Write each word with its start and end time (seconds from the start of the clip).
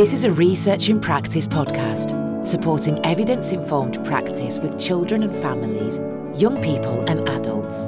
This 0.00 0.14
is 0.14 0.24
a 0.24 0.32
Research 0.32 0.88
in 0.88 0.98
Practice 0.98 1.46
podcast, 1.46 2.46
supporting 2.46 3.04
evidence 3.04 3.52
informed 3.52 4.02
practice 4.06 4.58
with 4.58 4.80
children 4.80 5.22
and 5.22 5.42
families, 5.42 5.98
young 6.40 6.56
people 6.62 7.06
and 7.06 7.28
adults. 7.28 7.86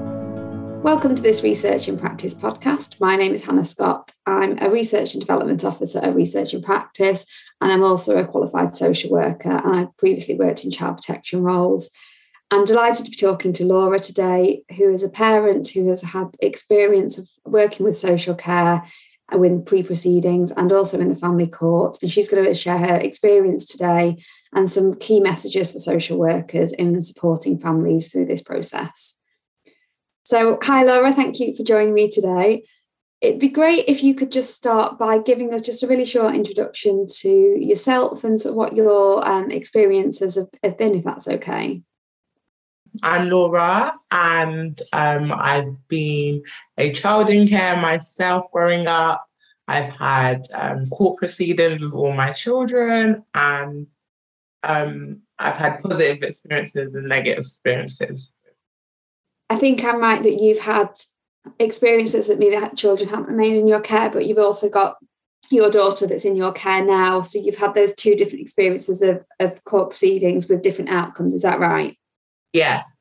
Welcome 0.83 1.15
to 1.15 1.23
this 1.23 1.43
Research 1.43 1.89
in 1.89 1.99
Practice 1.99 2.35
podcast. 2.35 3.01
My 3.01 3.17
name 3.17 3.33
is 3.33 3.45
Hannah 3.45 3.65
Scott. 3.65 4.13
I'm 4.27 4.59
a 4.59 4.69
Research 4.69 5.15
and 5.15 5.23
Development 5.23 5.65
Officer 5.65 6.01
at 6.01 6.15
Research 6.15 6.53
in 6.53 6.61
Practice, 6.61 7.25
and 7.63 7.73
I'm 7.73 7.83
also 7.83 8.19
a 8.19 8.27
qualified 8.27 8.77
social 8.77 9.09
worker. 9.09 9.63
And 9.65 9.75
I've 9.75 9.97
previously 9.97 10.35
worked 10.35 10.65
in 10.65 10.71
child 10.71 10.99
protection 10.99 11.43
roles. 11.43 11.89
I'm 12.51 12.67
delighted 12.67 13.07
to 13.07 13.11
be 13.11 13.17
talking 13.17 13.55
to 13.55 13.65
Laura 13.65 13.99
today, 13.99 14.65
who 14.77 14.93
is 14.93 15.03
a 15.03 15.09
parent 15.09 15.69
who 15.69 15.89
has 15.89 16.03
had 16.03 16.37
experience 16.41 17.17
of 17.17 17.27
working 17.47 17.85
with 17.85 17.97
social 17.97 18.35
care 18.35 18.83
with 19.39 19.67
pre 19.67 19.83
proceedings 19.83 20.51
and 20.53 20.73
also 20.73 20.99
in 20.99 21.09
the 21.09 21.17
family 21.17 21.47
court. 21.47 21.99
And 22.03 22.11
she's 22.11 22.29
going 22.29 22.45
to 22.45 22.55
share 22.55 22.79
her 22.79 22.97
experience 22.97 23.67
today 23.67 24.23
and 24.53 24.71
some 24.71 24.95
key 24.95 25.21
messages 25.21 25.73
for 25.73 25.79
social 25.79 26.19
workers 26.19 26.73
in 26.73 27.01
supporting 27.03 27.59
families 27.59 28.09
through 28.09 28.27
this 28.27 28.43
process. 28.43 29.17
So, 30.25 30.59
hi, 30.63 30.85
Laura, 30.85 31.13
thank 31.13 31.41
you 31.41 31.55
for 31.55 31.63
joining 31.63 31.95
me 31.95 32.09
today. 32.09 32.65
It'd 33.21 33.41
be 33.41 33.49
great 33.49 33.85
if 33.87 34.03
you 34.03 34.15
could 34.15 34.33
just 34.33 34.53
start 34.53 34.99
by 34.99 35.19
giving 35.19 35.55
us 35.55 35.63
just 35.63 35.83
a 35.83 35.87
really 35.87 36.05
short 36.05 36.35
introduction 36.35 37.07
to 37.21 37.29
yourself 37.29 38.25
and 38.25 38.41
sort 38.41 38.51
of 38.51 38.57
what 38.57 38.77
your 38.77 39.27
um, 39.27 39.51
experiences 39.51 40.35
have, 40.35 40.49
have 40.63 40.77
been, 40.77 40.97
if 40.97 41.05
that's 41.05 41.29
okay. 41.29 41.83
I'm 43.03 43.31
Laura, 43.31 43.95
and 44.11 44.81
um, 44.93 45.33
I've 45.33 45.89
been 45.89 46.43
a 46.77 46.93
child 46.93 47.31
in 47.31 47.49
care 47.49 47.77
myself 47.77 48.51
growing 48.53 48.87
up. 48.87 49.27
I've 49.69 49.93
had 49.93 50.47
um, 50.55 50.89
court 50.89 51.19
proceedings 51.19 51.81
with 51.81 51.95
all 51.95 52.13
my 52.13 52.33
children, 52.33 53.25
and 53.35 53.87
um, 54.63 55.23
I've 55.39 55.57
had 55.57 55.83
positive 55.83 56.23
experiences 56.23 56.95
and 56.95 57.09
negative 57.09 57.39
experiences. 57.39 58.31
I 59.49 59.57
think 59.57 59.85
I'm 59.85 60.01
right 60.01 60.23
that 60.23 60.41
you've 60.41 60.61
had 60.61 60.91
experiences 61.59 62.29
that 62.29 62.39
maybe 62.39 62.57
children 62.77 63.09
haven't 63.09 63.29
remained 63.29 63.57
in 63.57 63.69
your 63.69 63.81
care, 63.81 64.11
but 64.11 64.27
you've 64.27 64.39
also 64.39 64.69
got 64.69 64.97
your 65.51 65.71
daughter 65.71 66.07
that's 66.07 66.25
in 66.25 66.37
your 66.37 66.53
care 66.53 66.85
now. 66.85 67.23
So 67.23 67.39
you've 67.39 67.59
had 67.59 67.75
those 67.75 67.95
two 67.95 68.15
different 68.15 68.41
experiences 68.41 69.03
of, 69.03 69.25
of 69.41 69.63
court 69.65 69.91
proceedings 69.91 70.49
with 70.49 70.63
different 70.63 70.91
outcomes. 70.91 71.35
Is 71.35 71.43
that 71.43 71.61
right? 71.61 71.97
Yes. 72.53 72.97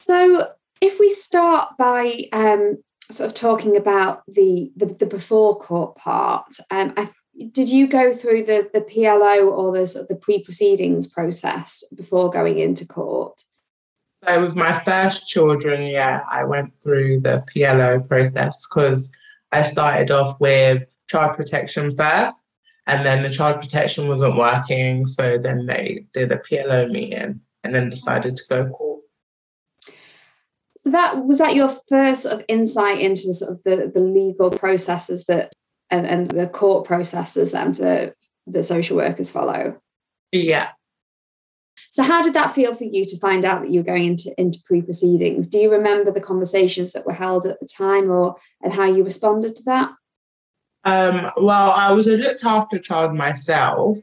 So 0.00 0.52
if 0.80 0.98
we 1.00 1.12
start 1.12 1.76
by 1.78 2.28
um, 2.32 2.82
sort 3.10 3.28
of 3.28 3.34
talking 3.34 3.76
about 3.76 4.22
the 4.26 4.70
the, 4.76 4.86
the 4.86 5.06
before 5.06 5.58
court 5.58 5.96
part, 5.96 6.46
um, 6.70 6.92
I, 6.96 7.10
did 7.52 7.68
you 7.68 7.88
go 7.88 8.14
through 8.14 8.44
the 8.44 8.70
the 8.72 8.80
PLO 8.80 9.50
or 9.50 9.76
the 9.76 9.86
sort 9.86 10.02
of 10.02 10.08
the 10.08 10.16
pre 10.16 10.42
proceedings 10.42 11.06
process 11.06 11.82
before 11.94 12.30
going 12.30 12.58
into 12.58 12.86
court? 12.86 13.42
So 14.24 14.40
with 14.40 14.56
my 14.56 14.72
first 14.72 15.28
children, 15.28 15.82
yeah, 15.82 16.22
I 16.28 16.44
went 16.44 16.72
through 16.82 17.20
the 17.20 17.44
PLO 17.54 18.06
process 18.08 18.66
because 18.66 19.10
I 19.52 19.62
started 19.62 20.10
off 20.10 20.40
with 20.40 20.84
child 21.08 21.36
protection 21.36 21.96
first, 21.96 22.36
and 22.88 23.06
then 23.06 23.22
the 23.22 23.30
child 23.30 23.60
protection 23.60 24.08
wasn't 24.08 24.36
working, 24.36 25.06
so 25.06 25.38
then 25.38 25.66
they 25.66 26.04
did 26.12 26.32
a 26.32 26.38
PLO 26.38 26.90
meeting 26.90 27.40
and 27.64 27.74
then 27.74 27.90
decided 27.90 28.36
to 28.36 28.42
go 28.48 28.68
court. 28.68 29.00
So 30.78 30.90
that 30.90 31.24
was 31.24 31.38
that 31.38 31.54
your 31.54 31.76
first 31.88 32.22
sort 32.22 32.36
of 32.36 32.44
insight 32.48 33.00
into 33.00 33.32
sort 33.32 33.52
of 33.52 33.60
the, 33.64 33.90
the 33.92 34.00
legal 34.00 34.50
processes 34.50 35.24
that 35.24 35.52
and, 35.90 36.06
and 36.06 36.30
the 36.30 36.46
court 36.46 36.86
processes 36.86 37.52
then 37.52 37.74
for 37.74 38.14
the 38.46 38.62
social 38.62 38.96
workers 38.96 39.30
follow? 39.30 39.80
Yeah. 40.32 40.70
So 41.90 42.02
how 42.02 42.22
did 42.22 42.34
that 42.34 42.54
feel 42.54 42.74
for 42.74 42.84
you 42.84 43.04
to 43.04 43.18
find 43.18 43.44
out 43.44 43.62
that 43.62 43.70
you 43.70 43.80
were 43.80 43.84
going 43.84 44.04
into, 44.04 44.34
into 44.38 44.58
pre-proceedings? 44.64 45.48
Do 45.48 45.58
you 45.58 45.70
remember 45.70 46.10
the 46.10 46.20
conversations 46.20 46.92
that 46.92 47.06
were 47.06 47.12
held 47.12 47.46
at 47.46 47.60
the 47.60 47.66
time 47.66 48.10
or 48.10 48.36
and 48.62 48.72
how 48.72 48.84
you 48.84 49.04
responded 49.04 49.56
to 49.56 49.62
that? 49.64 49.90
Um, 50.84 51.30
well, 51.36 51.70
I 51.70 51.92
was 51.92 52.06
a 52.06 52.16
looked 52.16 52.44
after 52.44 52.78
child 52.78 53.14
myself. 53.14 53.98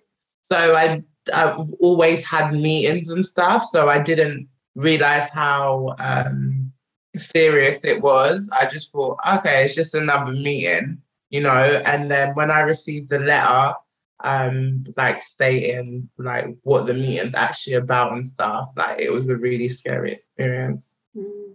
So 0.51 0.75
I 0.75 1.03
I've 1.33 1.59
always 1.79 2.23
had 2.23 2.53
meetings 2.53 3.09
and 3.09 3.25
stuff, 3.25 3.65
so 3.65 3.89
I 3.89 3.99
didn't 3.99 4.47
realize 4.75 5.29
how 5.29 5.95
um, 5.99 6.71
serious 7.17 7.85
it 7.85 8.01
was. 8.01 8.49
I 8.53 8.67
just 8.67 8.91
thought, 8.91 9.19
okay, 9.27 9.65
it's 9.65 9.75
just 9.75 9.95
another 9.95 10.31
meeting, 10.31 11.01
you 11.29 11.41
know. 11.41 11.81
And 11.85 12.09
then 12.11 12.33
when 12.35 12.51
I 12.51 12.61
received 12.61 13.09
the 13.09 13.19
letter, 13.19 13.73
um, 14.23 14.85
like 14.97 15.21
stating 15.21 16.09
like 16.17 16.47
what 16.63 16.87
the 16.87 16.93
meeting's 16.93 17.35
actually 17.35 17.75
about 17.75 18.13
and 18.13 18.25
stuff, 18.25 18.71
like 18.75 18.99
it 18.99 19.11
was 19.11 19.27
a 19.27 19.37
really 19.37 19.69
scary 19.69 20.13
experience. 20.13 20.95
Mm. 21.15 21.53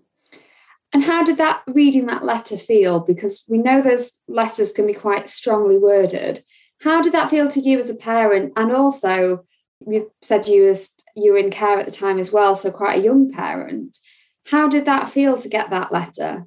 And 0.93 1.05
how 1.05 1.23
did 1.23 1.39
that 1.39 1.63
reading 1.69 2.07
that 2.07 2.25
letter 2.25 2.57
feel? 2.57 3.01
Because 3.01 3.45
we 3.49 3.59
know 3.59 3.81
those 3.81 4.19
letters 4.27 4.73
can 4.73 4.87
be 4.87 4.93
quite 4.93 5.29
strongly 5.29 5.79
worded. 5.79 6.45
How 6.81 7.01
did 7.01 7.13
that 7.13 7.31
feel 7.31 7.49
to 7.49 7.61
you 7.61 7.79
as 7.79 7.91
a 7.91 7.95
parent? 7.95 8.53
And 8.57 8.73
also, 8.73 9.45
you 9.87 10.11
said 10.23 10.47
you 10.47 10.67
was 10.67 10.91
you 11.17 11.33
were 11.33 11.39
in 11.39 11.51
care 11.51 11.79
at 11.79 11.87
the 11.87 11.93
time 11.93 12.19
as 12.19 12.33
well, 12.33 12.57
so 12.57 12.71
quite 12.71 13.01
a 13.01 13.05
young 13.05 13.33
parent. 13.33 13.99
How 14.47 14.69
did 14.69 14.85
that 14.85 15.11
feel 15.11 15.39
to 15.39 15.49
get 15.49 15.71
that 15.71 15.93
letter? 15.93 16.47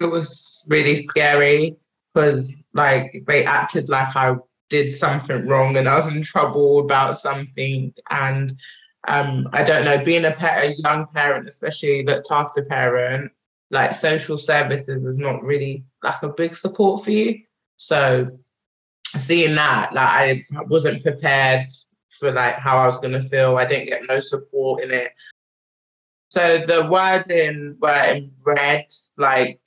It 0.00 0.06
was 0.06 0.64
really 0.68 0.96
scary 0.96 1.76
because 2.12 2.54
like 2.74 3.24
they 3.26 3.44
acted 3.44 3.88
like 3.88 4.14
I 4.16 4.36
did 4.72 4.94
something 4.94 5.46
wrong 5.46 5.76
and 5.76 5.88
I 5.88 5.96
was 5.96 6.14
in 6.14 6.22
trouble 6.22 6.80
about 6.80 7.18
something. 7.18 7.92
And 8.10 8.58
um, 9.06 9.48
I 9.52 9.62
don't 9.62 9.84
know, 9.84 10.02
being 10.02 10.24
a, 10.24 10.34
a 10.40 10.74
young 10.78 11.06
parent, 11.12 11.48
especially 11.48 12.04
looked 12.04 12.28
after 12.30 12.64
parent, 12.64 13.30
like 13.70 13.92
social 13.92 14.38
services 14.38 15.04
is 15.04 15.18
not 15.18 15.42
really 15.42 15.84
like 16.02 16.22
a 16.22 16.28
big 16.30 16.54
support 16.54 17.04
for 17.04 17.10
you. 17.10 17.40
So 17.76 18.28
seeing 19.18 19.54
that, 19.56 19.92
like 19.92 20.46
I 20.56 20.62
wasn't 20.62 21.02
prepared 21.02 21.66
for 22.12 22.30
like 22.30 22.56
how 22.56 22.78
I 22.78 22.86
was 22.86 22.98
gonna 22.98 23.22
feel. 23.22 23.56
I 23.56 23.64
didn't 23.64 23.88
get 23.88 24.02
no 24.08 24.20
support 24.20 24.82
in 24.82 24.90
it. 24.90 25.12
So 26.30 26.64
the 26.66 26.88
wording 26.90 27.76
were 27.80 28.14
in 28.14 28.32
red, 28.44 28.86
like 29.16 29.60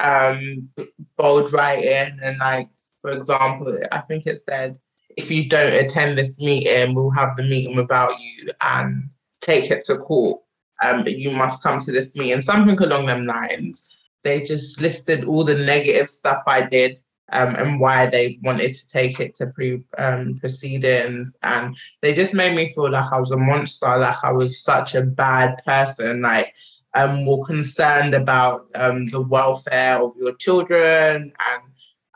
um, 0.00 0.68
bold 1.16 1.52
writing, 1.52 2.18
and 2.22 2.38
like 2.38 2.68
for 3.00 3.10
example, 3.10 3.78
I 3.92 4.00
think 4.00 4.26
it 4.26 4.42
said, 4.42 4.78
"If 5.16 5.30
you 5.30 5.48
don't 5.48 5.84
attend 5.84 6.16
this 6.16 6.38
meeting, 6.38 6.94
we'll 6.94 7.10
have 7.10 7.36
the 7.36 7.44
meeting 7.44 7.76
without 7.76 8.18
you 8.20 8.50
and 8.60 9.10
take 9.40 9.70
it 9.70 9.84
to 9.84 9.98
court. 9.98 10.40
Um, 10.82 11.02
but 11.02 11.18
you 11.18 11.30
must 11.30 11.62
come 11.62 11.80
to 11.80 11.92
this 11.92 12.14
meeting." 12.14 12.42
Something 12.42 12.78
along 12.78 13.06
them 13.06 13.26
lines. 13.26 13.96
They 14.24 14.42
just 14.42 14.80
listed 14.80 15.24
all 15.24 15.44
the 15.44 15.54
negative 15.54 16.10
stuff 16.10 16.42
I 16.46 16.62
did 16.62 16.98
um, 17.32 17.56
and 17.56 17.80
why 17.80 18.06
they 18.06 18.38
wanted 18.42 18.74
to 18.74 18.88
take 18.88 19.20
it 19.20 19.34
to 19.36 19.46
pre 19.46 19.82
um, 19.96 20.36
proceedings. 20.36 21.36
And 21.42 21.76
they 22.00 22.14
just 22.14 22.34
made 22.34 22.54
me 22.54 22.72
feel 22.72 22.90
like 22.90 23.12
I 23.12 23.20
was 23.20 23.30
a 23.30 23.36
monster, 23.36 23.86
like 23.86 24.22
I 24.22 24.32
was 24.32 24.62
such 24.62 24.94
a 24.94 25.02
bad 25.02 25.62
person, 25.64 26.22
like 26.22 26.54
um, 26.94 27.24
more 27.24 27.44
concerned 27.44 28.14
about 28.14 28.66
um, 28.74 29.06
the 29.06 29.20
welfare 29.20 30.02
of 30.02 30.14
your 30.18 30.34
children 30.34 31.32
and 31.48 31.62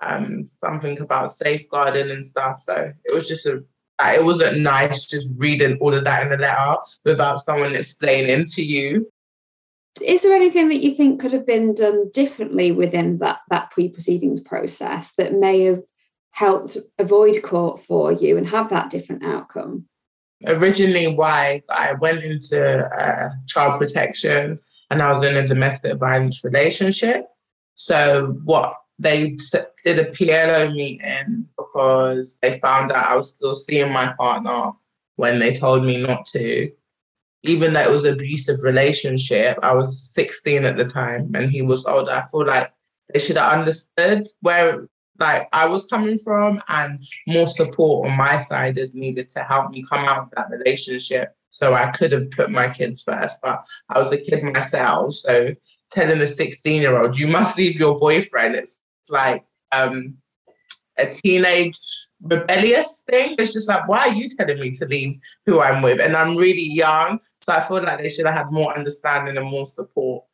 um, 0.02 0.48
something 0.60 1.00
about 1.00 1.32
safeguarding 1.32 2.10
and 2.10 2.24
stuff. 2.24 2.62
So 2.64 2.92
it 3.04 3.14
was 3.14 3.28
just 3.28 3.46
a 3.46 3.62
it 4.04 4.24
wasn't 4.24 4.58
nice 4.58 5.04
just 5.04 5.32
reading 5.36 5.78
all 5.78 5.94
of 5.94 6.02
that 6.04 6.24
in 6.24 6.30
the 6.30 6.36
letter 6.36 6.76
without 7.04 7.38
someone 7.38 7.76
explaining 7.76 8.46
to 8.46 8.62
you 8.62 9.10
is 10.00 10.22
there 10.22 10.34
anything 10.34 10.68
that 10.68 10.82
you 10.82 10.94
think 10.94 11.20
could 11.20 11.32
have 11.32 11.46
been 11.46 11.74
done 11.74 12.10
differently 12.12 12.72
within 12.72 13.16
that 13.16 13.40
that 13.50 13.70
pre-proceedings 13.70 14.40
process 14.40 15.12
that 15.18 15.34
may 15.34 15.64
have 15.64 15.82
helped 16.30 16.78
avoid 16.98 17.42
court 17.42 17.80
for 17.80 18.12
you 18.12 18.38
and 18.38 18.48
have 18.48 18.70
that 18.70 18.90
different 18.90 19.24
outcome? 19.24 19.86
Originally 20.46 21.14
why 21.14 21.62
i 21.68 21.92
went 21.94 22.24
into 22.24 22.84
uh, 22.84 23.28
child 23.46 23.78
protection 23.80 24.58
and 24.90 25.02
i 25.02 25.12
was 25.12 25.22
in 25.22 25.36
a 25.36 25.46
domestic 25.46 25.98
violence 25.98 26.42
relationship. 26.42 27.26
So 27.74 28.38
what 28.44 28.74
they 28.98 29.36
did 29.84 29.98
a 29.98 30.04
PLO 30.06 30.72
meeting 30.74 31.46
because 31.58 32.38
they 32.40 32.58
found 32.60 32.92
out 32.92 33.08
I 33.08 33.16
was 33.16 33.30
still 33.30 33.56
seeing 33.56 33.92
my 33.92 34.12
partner 34.14 34.72
when 35.16 35.38
they 35.38 35.54
told 35.54 35.84
me 35.84 35.98
not 35.98 36.24
to 36.26 36.70
even 37.42 37.72
though 37.72 37.80
it 37.80 37.90
was 37.90 38.04
an 38.04 38.14
abusive 38.14 38.62
relationship, 38.62 39.58
I 39.62 39.74
was 39.74 40.10
16 40.12 40.64
at 40.64 40.76
the 40.76 40.84
time 40.84 41.30
and 41.34 41.50
he 41.50 41.62
was 41.62 41.84
older. 41.84 42.10
I 42.10 42.22
feel 42.22 42.46
like 42.46 42.72
they 43.12 43.18
should 43.18 43.36
have 43.36 43.58
understood 43.58 44.26
where 44.40 44.88
like 45.18 45.48
I 45.52 45.66
was 45.66 45.86
coming 45.86 46.18
from 46.18 46.62
and 46.68 47.04
more 47.26 47.46
support 47.46 48.08
on 48.08 48.16
my 48.16 48.42
side 48.44 48.78
is 48.78 48.94
needed 48.94 49.28
to 49.30 49.42
help 49.42 49.70
me 49.70 49.84
come 49.88 50.06
out 50.06 50.24
of 50.24 50.30
that 50.36 50.50
relationship. 50.50 51.34
So 51.50 51.74
I 51.74 51.90
could 51.90 52.12
have 52.12 52.30
put 52.30 52.50
my 52.50 52.68
kids 52.70 53.02
first, 53.02 53.38
but 53.42 53.62
I 53.88 53.98
was 53.98 54.10
a 54.10 54.18
kid 54.18 54.42
myself. 54.42 55.14
So 55.14 55.54
telling 55.90 56.20
a 56.20 56.26
16 56.26 56.80
year 56.80 56.98
old, 56.98 57.18
you 57.18 57.26
must 57.26 57.58
leave 57.58 57.78
your 57.78 57.96
boyfriend, 57.98 58.54
it's 58.54 58.80
like, 59.08 59.44
um, 59.72 60.16
a 60.98 61.06
teenage 61.06 61.78
rebellious 62.22 63.04
thing. 63.10 63.34
It's 63.38 63.52
just 63.52 63.68
like, 63.68 63.88
why 63.88 64.08
are 64.08 64.14
you 64.14 64.28
telling 64.28 64.60
me 64.60 64.70
to 64.72 64.86
leave 64.86 65.18
who 65.46 65.60
I'm 65.60 65.82
with? 65.82 66.00
And 66.00 66.16
I'm 66.16 66.36
really 66.36 66.66
young. 66.66 67.20
So 67.42 67.52
I 67.52 67.60
feel 67.60 67.82
like 67.82 67.98
they 67.98 68.08
should 68.08 68.26
have 68.26 68.34
had 68.34 68.52
more 68.52 68.76
understanding 68.76 69.36
and 69.36 69.46
more 69.46 69.66
support. 69.66 70.24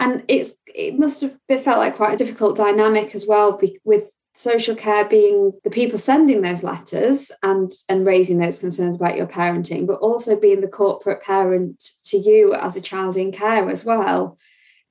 And 0.00 0.24
it's 0.28 0.54
it 0.66 0.98
must 0.98 1.20
have 1.20 1.38
felt 1.48 1.78
like 1.78 1.96
quite 1.96 2.14
a 2.14 2.24
difficult 2.24 2.56
dynamic 2.56 3.14
as 3.14 3.26
well 3.26 3.60
with 3.84 4.04
social 4.36 4.74
care 4.74 5.04
being 5.04 5.52
the 5.62 5.70
people 5.70 5.98
sending 5.98 6.42
those 6.42 6.64
letters 6.64 7.30
and 7.42 7.72
and 7.88 8.04
raising 8.04 8.38
those 8.38 8.58
concerns 8.58 8.96
about 8.96 9.16
your 9.16 9.26
parenting, 9.26 9.86
but 9.86 10.00
also 10.00 10.34
being 10.36 10.60
the 10.60 10.68
corporate 10.68 11.22
parent 11.22 11.90
to 12.04 12.18
you 12.18 12.54
as 12.54 12.76
a 12.76 12.80
child 12.80 13.16
in 13.16 13.30
care 13.30 13.70
as 13.70 13.84
well. 13.84 14.36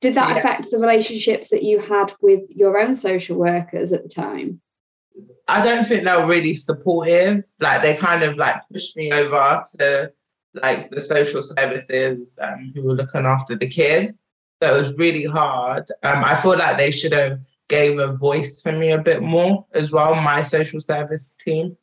Did 0.03 0.15
that 0.15 0.31
yeah. 0.31 0.37
affect 0.39 0.69
the 0.69 0.79
relationships 0.79 1.47
that 1.47 1.63
you 1.63 1.79
had 1.79 2.11
with 2.21 2.41
your 2.49 2.77
own 2.77 2.93
social 2.93 3.37
workers 3.37 3.93
at 3.93 4.03
the 4.03 4.09
time? 4.09 4.59
I 5.47 5.63
don't 5.63 5.85
think 5.85 6.03
they 6.03 6.13
were 6.13 6.25
really 6.25 6.55
supportive. 6.55 7.45
Like 7.61 7.81
they 7.81 7.95
kind 7.95 8.21
of 8.21 8.35
like 8.35 8.57
pushed 8.69 8.97
me 8.97 9.13
over 9.13 9.63
to 9.79 10.11
like 10.55 10.89
the 10.89 10.99
social 10.99 11.41
services 11.41 12.37
um, 12.41 12.73
who 12.75 12.83
were 12.83 12.95
looking 12.95 13.25
after 13.25 13.55
the 13.55 13.69
kids. 13.69 14.13
So 14.61 14.75
it 14.75 14.77
was 14.77 14.97
really 14.97 15.23
hard. 15.23 15.89
Um, 16.03 16.21
I 16.21 16.35
feel 16.35 16.57
like 16.57 16.75
they 16.75 16.91
should 16.91 17.13
have 17.13 17.39
gave 17.69 17.97
a 17.97 18.13
voice 18.13 18.61
to 18.63 18.73
me 18.73 18.91
a 18.91 18.97
bit 18.97 19.21
more 19.21 19.65
as 19.73 19.89
well, 19.89 20.15
my 20.15 20.43
social 20.43 20.81
service 20.81 21.33
team. 21.39 21.77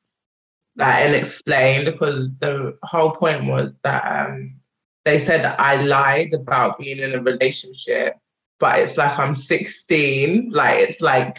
Like 0.77 0.97
and 0.97 1.15
explained 1.15 1.87
because 1.87 2.37
the 2.37 2.77
whole 2.83 3.13
point 3.13 3.47
was 3.47 3.73
that 3.83 4.05
um, 4.05 4.60
they 5.05 5.19
said 5.19 5.45
I 5.59 5.83
lied 5.83 6.33
about 6.33 6.79
being 6.79 6.99
in 6.99 7.15
a 7.15 7.23
relationship, 7.23 8.17
but 8.59 8.79
it's 8.79 8.97
like 8.97 9.19
I'm 9.19 9.35
16. 9.35 10.51
Like 10.51 10.81
it's 10.81 11.01
like 11.01 11.39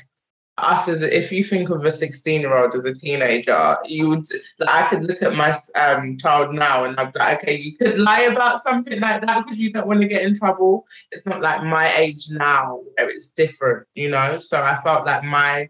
us 0.58 0.88
as 0.88 1.02
if 1.02 1.32
you 1.32 1.44
think 1.44 1.70
of 1.70 1.84
a 1.86 1.92
16 1.92 2.42
year 2.42 2.58
old 2.58 2.76
as 2.76 2.86
a 2.86 2.94
teenager, 2.94 3.78
you 3.86 4.10
would 4.10 4.26
like 4.60 4.70
I 4.70 4.88
could 4.90 5.06
look 5.06 5.22
at 5.22 5.36
my 5.36 5.56
um, 5.76 6.18
child 6.18 6.54
now 6.54 6.84
and 6.84 7.00
I'd 7.00 7.14
be 7.14 7.20
like, 7.20 7.44
okay, 7.44 7.58
you 7.58 7.78
could 7.78 8.00
lie 8.00 8.22
about 8.22 8.62
something 8.62 9.00
like 9.00 9.22
that 9.22 9.46
because 9.46 9.60
you 9.60 9.72
don't 9.72 9.88
want 9.88 10.02
to 10.02 10.08
get 10.08 10.24
in 10.24 10.36
trouble. 10.36 10.86
It's 11.12 11.26
not 11.26 11.42
like 11.42 11.64
my 11.64 11.92
age 11.96 12.30
now 12.30 12.82
where 12.96 13.10
it's 13.10 13.30
different, 13.30 13.88
you 13.96 14.10
know. 14.10 14.40
So 14.40 14.62
I 14.62 14.80
felt 14.82 15.06
like 15.06 15.24
my 15.24 15.70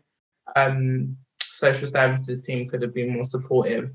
um, 0.56 1.18
social 1.42 1.88
services 1.88 2.42
team 2.42 2.68
could 2.68 2.82
have 2.82 2.94
been 2.94 3.14
more 3.14 3.26
supportive. 3.26 3.92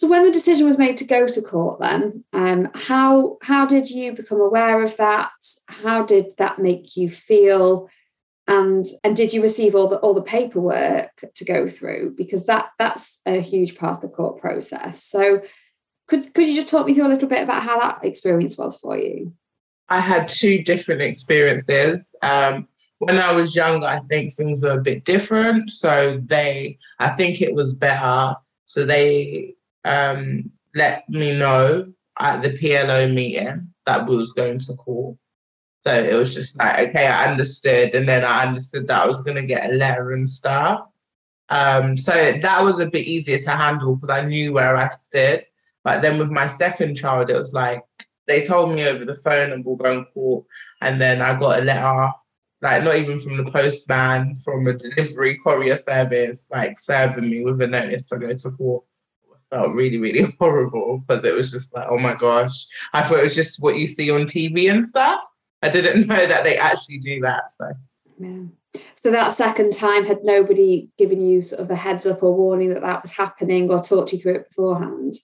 So 0.00 0.08
when 0.08 0.24
the 0.24 0.32
decision 0.32 0.64
was 0.64 0.78
made 0.78 0.96
to 0.96 1.04
go 1.04 1.28
to 1.28 1.42
court, 1.42 1.78
then 1.78 2.24
um, 2.32 2.70
how 2.74 3.36
how 3.42 3.66
did 3.66 3.90
you 3.90 4.14
become 4.14 4.40
aware 4.40 4.82
of 4.82 4.96
that? 4.96 5.30
How 5.66 6.06
did 6.06 6.38
that 6.38 6.58
make 6.58 6.96
you 6.96 7.10
feel? 7.10 7.90
And 8.48 8.86
and 9.04 9.14
did 9.14 9.34
you 9.34 9.42
receive 9.42 9.74
all 9.74 9.88
the 9.88 9.96
all 9.98 10.14
the 10.14 10.22
paperwork 10.22 11.10
to 11.34 11.44
go 11.44 11.68
through? 11.68 12.14
Because 12.16 12.46
that 12.46 12.70
that's 12.78 13.20
a 13.26 13.42
huge 13.42 13.76
part 13.76 13.96
of 13.96 14.00
the 14.00 14.08
court 14.08 14.40
process. 14.40 15.04
So 15.04 15.42
could 16.08 16.32
could 16.32 16.48
you 16.48 16.54
just 16.54 16.68
talk 16.68 16.86
me 16.86 16.94
through 16.94 17.06
a 17.06 17.12
little 17.14 17.28
bit 17.28 17.42
about 17.42 17.62
how 17.62 17.78
that 17.80 18.02
experience 18.02 18.56
was 18.56 18.78
for 18.78 18.96
you? 18.96 19.34
I 19.90 20.00
had 20.00 20.28
two 20.28 20.62
different 20.62 21.02
experiences. 21.02 22.14
Um, 22.22 22.68
when 23.00 23.18
I 23.18 23.32
was 23.32 23.54
younger, 23.54 23.86
I 23.86 23.98
think 23.98 24.32
things 24.32 24.62
were 24.62 24.78
a 24.78 24.80
bit 24.80 25.04
different. 25.04 25.70
So 25.70 26.18
they, 26.24 26.78
I 26.98 27.10
think 27.10 27.42
it 27.42 27.54
was 27.54 27.74
better. 27.74 28.36
So 28.64 28.86
they 28.86 29.56
um, 29.84 30.50
let 30.74 31.08
me 31.08 31.36
know 31.36 31.92
at 32.18 32.42
the 32.42 32.50
PLO 32.50 33.12
meeting 33.12 33.72
that 33.86 34.06
we 34.06 34.16
was 34.16 34.32
going 34.32 34.58
to 34.60 34.74
court. 34.74 35.16
So 35.82 35.92
it 35.92 36.14
was 36.14 36.34
just 36.34 36.58
like, 36.58 36.90
okay, 36.90 37.06
I 37.06 37.30
understood. 37.30 37.94
And 37.94 38.06
then 38.06 38.24
I 38.24 38.46
understood 38.46 38.86
that 38.88 39.02
I 39.02 39.06
was 39.06 39.22
going 39.22 39.36
to 39.36 39.46
get 39.46 39.70
a 39.70 39.74
letter 39.74 40.12
and 40.12 40.28
stuff. 40.28 40.82
Um, 41.48 41.96
so 41.96 42.12
that 42.12 42.62
was 42.62 42.78
a 42.78 42.90
bit 42.90 43.06
easier 43.06 43.38
to 43.38 43.50
handle 43.50 43.96
because 43.96 44.10
I 44.10 44.26
knew 44.26 44.52
where 44.52 44.76
I 44.76 44.88
stood. 44.88 45.44
But 45.82 46.02
then 46.02 46.18
with 46.18 46.30
my 46.30 46.46
second 46.46 46.96
child, 46.96 47.30
it 47.30 47.34
was 47.34 47.52
like 47.52 47.82
they 48.26 48.44
told 48.44 48.74
me 48.74 48.86
over 48.86 49.04
the 49.04 49.16
phone 49.16 49.52
and 49.52 49.64
we'll 49.64 49.76
go 49.76 49.98
and 49.98 50.06
court. 50.12 50.44
And 50.82 51.00
then 51.00 51.22
I 51.22 51.38
got 51.40 51.60
a 51.60 51.64
letter, 51.64 52.12
like 52.60 52.84
not 52.84 52.96
even 52.96 53.18
from 53.18 53.38
the 53.38 53.50
postman, 53.50 54.36
from 54.36 54.66
a 54.66 54.74
delivery 54.74 55.38
courier 55.42 55.78
service, 55.78 56.46
like 56.50 56.78
serving 56.78 57.30
me 57.30 57.42
with 57.42 57.62
a 57.62 57.66
notice 57.66 58.08
to 58.10 58.18
go 58.18 58.32
to 58.32 58.50
court 58.50 58.84
felt 59.50 59.74
really, 59.74 59.98
really 59.98 60.34
horrible 60.40 61.04
because 61.06 61.24
it 61.24 61.34
was 61.34 61.50
just 61.50 61.74
like, 61.74 61.86
oh 61.90 61.98
my 61.98 62.14
gosh. 62.14 62.66
I 62.92 63.02
thought 63.02 63.18
it 63.18 63.24
was 63.24 63.34
just 63.34 63.62
what 63.62 63.76
you 63.76 63.86
see 63.86 64.10
on 64.10 64.22
TV 64.22 64.70
and 64.70 64.84
stuff. 64.84 65.22
I 65.62 65.68
didn't 65.68 66.06
know 66.06 66.26
that 66.26 66.44
they 66.44 66.56
actually 66.56 66.98
do 66.98 67.20
that. 67.20 67.44
So 67.58 67.72
yeah. 68.18 68.42
So 68.94 69.10
that 69.10 69.32
second 69.32 69.72
time, 69.72 70.04
had 70.04 70.22
nobody 70.22 70.90
given 70.96 71.20
you 71.20 71.42
sort 71.42 71.60
of 71.60 71.70
a 71.70 71.76
heads 71.76 72.06
up 72.06 72.22
or 72.22 72.34
warning 72.34 72.68
that 72.70 72.82
that 72.82 73.02
was 73.02 73.12
happening 73.12 73.70
or 73.70 73.82
talked 73.82 74.12
you 74.12 74.18
through 74.18 74.36
it 74.36 74.48
beforehand? 74.48 75.16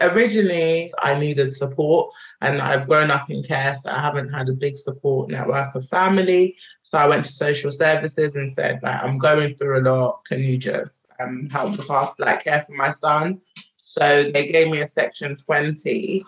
Originally, 0.00 0.92
I 1.00 1.18
needed 1.18 1.54
support, 1.54 2.12
and 2.40 2.62
I've 2.62 2.88
grown 2.88 3.10
up 3.10 3.30
in 3.30 3.42
care, 3.42 3.74
so 3.74 3.90
I 3.90 4.00
haven't 4.00 4.32
had 4.32 4.48
a 4.48 4.52
big 4.52 4.76
support 4.76 5.28
network 5.28 5.74
of 5.74 5.88
family. 5.88 6.56
So 6.82 6.98
I 6.98 7.06
went 7.06 7.24
to 7.24 7.32
social 7.32 7.72
services 7.72 8.36
and 8.36 8.54
said, 8.54 8.80
like, 8.82 9.02
I'm 9.02 9.18
going 9.18 9.56
through 9.56 9.80
a 9.80 9.82
lot. 9.82 10.24
Can 10.24 10.42
you 10.42 10.56
just 10.56 11.07
um, 11.20 11.48
help 11.50 11.76
look 11.76 11.90
after, 11.90 12.24
like, 12.24 12.44
care 12.44 12.64
for 12.66 12.74
my 12.74 12.92
son? 12.92 13.40
So 13.76 14.30
they 14.32 14.48
gave 14.48 14.70
me 14.70 14.80
a 14.80 14.86
section 14.86 15.36
20 15.36 16.24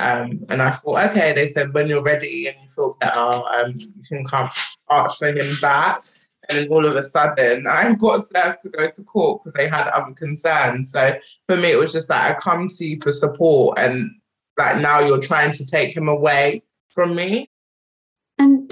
um, 0.00 0.44
and 0.48 0.62
I 0.62 0.70
thought, 0.70 1.10
okay, 1.10 1.32
they 1.32 1.48
said 1.48 1.74
when 1.74 1.88
you're 1.88 2.02
ready 2.02 2.48
and 2.48 2.56
you 2.62 2.68
feel 2.68 2.96
better, 3.00 3.18
um, 3.18 3.74
you 3.76 4.02
can 4.08 4.24
come 4.24 4.48
ask 4.90 5.18
for 5.18 5.28
him 5.28 5.54
back. 5.60 6.02
And 6.48 6.58
then 6.58 6.68
all 6.68 6.86
of 6.86 6.96
a 6.96 7.04
sudden, 7.04 7.66
I 7.70 7.94
got 7.94 8.22
served 8.22 8.62
to 8.62 8.70
go 8.70 8.90
to 8.90 9.04
court 9.04 9.42
because 9.42 9.52
they 9.54 9.68
had 9.68 9.88
other 9.88 10.12
concerns. 10.12 10.90
So 10.90 11.14
for 11.48 11.56
me, 11.56 11.72
it 11.72 11.78
was 11.78 11.92
just 11.92 12.08
like 12.08 12.36
I 12.36 12.40
come 12.40 12.68
to 12.68 12.84
you 12.84 12.98
for 13.02 13.12
support, 13.12 13.78
and 13.78 14.10
like 14.58 14.80
now 14.80 15.00
you're 15.00 15.20
trying 15.20 15.52
to 15.52 15.66
take 15.66 15.96
him 15.96 16.08
away 16.08 16.62
from 16.94 17.14
me. 17.14 17.48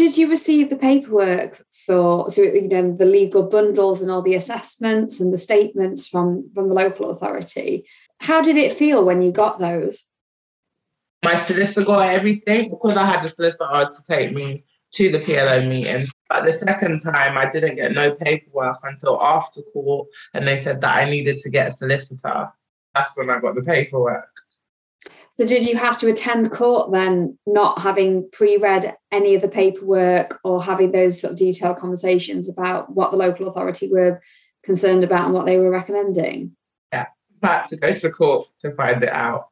Did 0.01 0.17
you 0.17 0.31
receive 0.31 0.71
the 0.71 0.77
paperwork 0.77 1.63
for 1.87 2.31
through 2.31 2.55
you 2.55 2.69
know 2.69 2.97
the 2.97 3.05
legal 3.05 3.43
bundles 3.43 4.01
and 4.01 4.11
all 4.11 4.23
the 4.23 4.35
assessments 4.35 5.21
and 5.21 5.31
the 5.31 5.37
statements 5.37 6.07
from 6.07 6.51
from 6.55 6.69
the 6.69 6.75
local 6.75 7.11
authority? 7.11 7.85
How 8.19 8.41
did 8.41 8.57
it 8.57 8.73
feel 8.73 9.05
when 9.05 9.21
you 9.21 9.31
got 9.31 9.59
those? 9.59 10.05
my 11.23 11.37
solicitor 11.37 11.85
got 11.85 12.09
everything 12.09 12.71
because 12.71 12.97
I 12.97 13.05
had 13.05 13.23
a 13.23 13.29
solicitor 13.29 13.91
to 13.95 14.03
take 14.09 14.33
me 14.33 14.65
to 14.95 15.13
the 15.13 15.19
PLO 15.19 15.69
meeting. 15.69 16.07
But 16.31 16.45
the 16.45 16.55
second 16.55 17.03
time, 17.03 17.37
I 17.37 17.51
didn't 17.51 17.77
get 17.77 17.93
no 17.93 18.15
paperwork 18.15 18.79
until 18.83 19.21
after 19.21 19.61
court, 19.61 20.09
and 20.33 20.47
they 20.47 20.63
said 20.63 20.81
that 20.81 20.97
I 20.97 21.11
needed 21.11 21.41
to 21.41 21.51
get 21.51 21.75
a 21.75 21.77
solicitor. 21.77 22.49
That's 22.95 23.15
when 23.19 23.29
I 23.29 23.39
got 23.39 23.55
the 23.55 23.63
paperwork. 23.63 24.31
So, 25.41 25.47
did 25.47 25.67
you 25.67 25.75
have 25.79 25.97
to 26.01 26.11
attend 26.11 26.51
court 26.51 26.93
then, 26.93 27.39
not 27.47 27.81
having 27.81 28.29
pre 28.31 28.59
read 28.59 28.95
any 29.11 29.35
of 29.35 29.41
the 29.41 29.49
paperwork 29.49 30.39
or 30.45 30.63
having 30.63 30.93
those 30.93 31.19
sort 31.19 31.33
of 31.33 31.39
detailed 31.39 31.79
conversations 31.79 32.47
about 32.47 32.95
what 32.95 33.11
the 33.11 33.17
local 33.17 33.49
authority 33.49 33.89
were 33.91 34.21
concerned 34.63 35.03
about 35.03 35.25
and 35.25 35.33
what 35.33 35.47
they 35.47 35.57
were 35.57 35.71
recommending? 35.71 36.55
Yeah, 36.93 37.07
I 37.43 37.47
had 37.47 37.69
to 37.69 37.77
go 37.77 37.91
to 37.91 38.11
court 38.11 38.49
to 38.59 38.75
find 38.75 39.03
it 39.03 39.09
out 39.09 39.51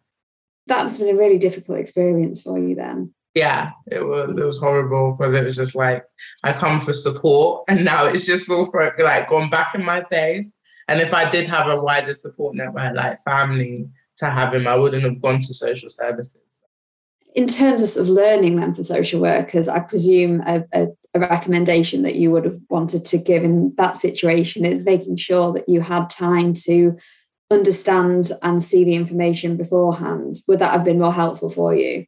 that 0.68 0.82
must 0.82 0.98
have 0.98 1.06
been 1.06 1.16
a 1.16 1.18
really 1.18 1.38
difficult 1.38 1.78
experience 1.78 2.42
for 2.42 2.58
you 2.58 2.74
then. 2.74 3.12
Yeah, 3.34 3.72
it 3.90 4.06
was. 4.06 4.36
It 4.36 4.44
was 4.44 4.58
horrible 4.58 5.12
because 5.12 5.38
it 5.38 5.44
was 5.44 5.56
just 5.56 5.74
like 5.74 6.04
I 6.44 6.52
come 6.52 6.80
for 6.80 6.92
support, 6.92 7.64
and 7.68 7.84
now 7.84 8.04
it's 8.06 8.26
just 8.26 8.50
all 8.50 8.68
like 8.72 9.28
gone 9.28 9.50
back 9.50 9.74
in 9.74 9.84
my 9.84 10.02
face. 10.04 10.46
And 10.88 11.00
if 11.00 11.12
I 11.12 11.28
did 11.28 11.46
have 11.48 11.68
a 11.68 11.80
wider 11.80 12.14
support 12.14 12.54
network, 12.54 12.94
like 12.94 13.22
family, 13.22 13.88
to 14.18 14.30
have 14.30 14.54
him, 14.54 14.66
I 14.66 14.76
wouldn't 14.76 15.04
have 15.04 15.20
gone 15.20 15.42
to 15.42 15.54
social 15.54 15.90
services. 15.90 16.36
In 17.34 17.46
terms 17.46 17.82
of, 17.82 17.90
sort 17.90 18.08
of 18.08 18.12
learning 18.12 18.56
them 18.56 18.74
for 18.74 18.82
social 18.82 19.20
workers, 19.20 19.68
I 19.68 19.80
presume 19.80 20.40
a, 20.46 20.64
a, 20.72 20.88
a 21.14 21.20
recommendation 21.20 22.02
that 22.02 22.16
you 22.16 22.30
would 22.32 22.44
have 22.44 22.58
wanted 22.68 23.04
to 23.06 23.18
give 23.18 23.44
in 23.44 23.74
that 23.76 23.96
situation 23.96 24.64
is 24.64 24.84
making 24.84 25.16
sure 25.16 25.52
that 25.52 25.68
you 25.68 25.80
had 25.80 26.10
time 26.10 26.54
to 26.54 26.96
understand 27.50 28.30
and 28.42 28.62
see 28.62 28.84
the 28.84 28.94
information 28.94 29.56
beforehand. 29.56 30.38
Would 30.46 30.58
that 30.58 30.72
have 30.72 30.84
been 30.84 30.98
more 30.98 31.12
helpful 31.12 31.50
for 31.50 31.74
you? 31.74 32.04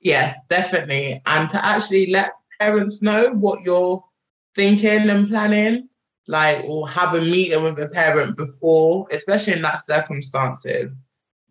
Yes 0.00 0.38
definitely. 0.50 1.22
And 1.26 1.48
to 1.50 1.64
actually 1.64 2.10
let 2.10 2.32
parents 2.60 3.02
know 3.02 3.30
what 3.32 3.62
you're 3.62 4.04
thinking 4.54 5.08
and 5.08 5.28
planning 5.28 5.88
like 6.28 6.64
or 6.64 6.88
have 6.88 7.14
a 7.14 7.20
meeting 7.20 7.62
with 7.62 7.78
a 7.80 7.88
parent 7.88 8.36
before 8.36 9.06
especially 9.10 9.54
in 9.54 9.62
that 9.62 9.84
circumstances 9.84 10.94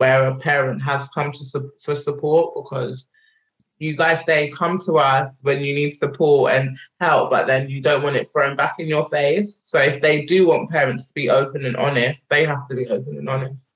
where 0.01 0.27
a 0.27 0.35
parent 0.35 0.81
has 0.81 1.07
come 1.09 1.31
to 1.31 1.45
su- 1.45 1.71
for 1.79 1.93
support 1.93 2.55
because 2.55 3.07
you 3.77 3.95
guys 3.95 4.25
say 4.25 4.49
come 4.49 4.79
to 4.79 4.93
us 4.93 5.37
when 5.43 5.63
you 5.63 5.75
need 5.75 5.91
support 5.91 6.53
and 6.53 6.75
help, 6.99 7.29
but 7.29 7.45
then 7.45 7.69
you 7.69 7.79
don't 7.83 8.01
want 8.01 8.15
it 8.15 8.27
thrown 8.33 8.55
back 8.55 8.73
in 8.79 8.87
your 8.87 9.07
face. 9.09 9.61
So 9.63 9.77
if 9.77 10.01
they 10.01 10.25
do 10.25 10.47
want 10.47 10.71
parents 10.71 11.05
to 11.09 11.13
be 11.13 11.29
open 11.29 11.65
and 11.65 11.77
honest, 11.77 12.23
they 12.31 12.47
have 12.47 12.67
to 12.69 12.75
be 12.75 12.87
open 12.87 13.15
and 13.15 13.29
honest. 13.29 13.75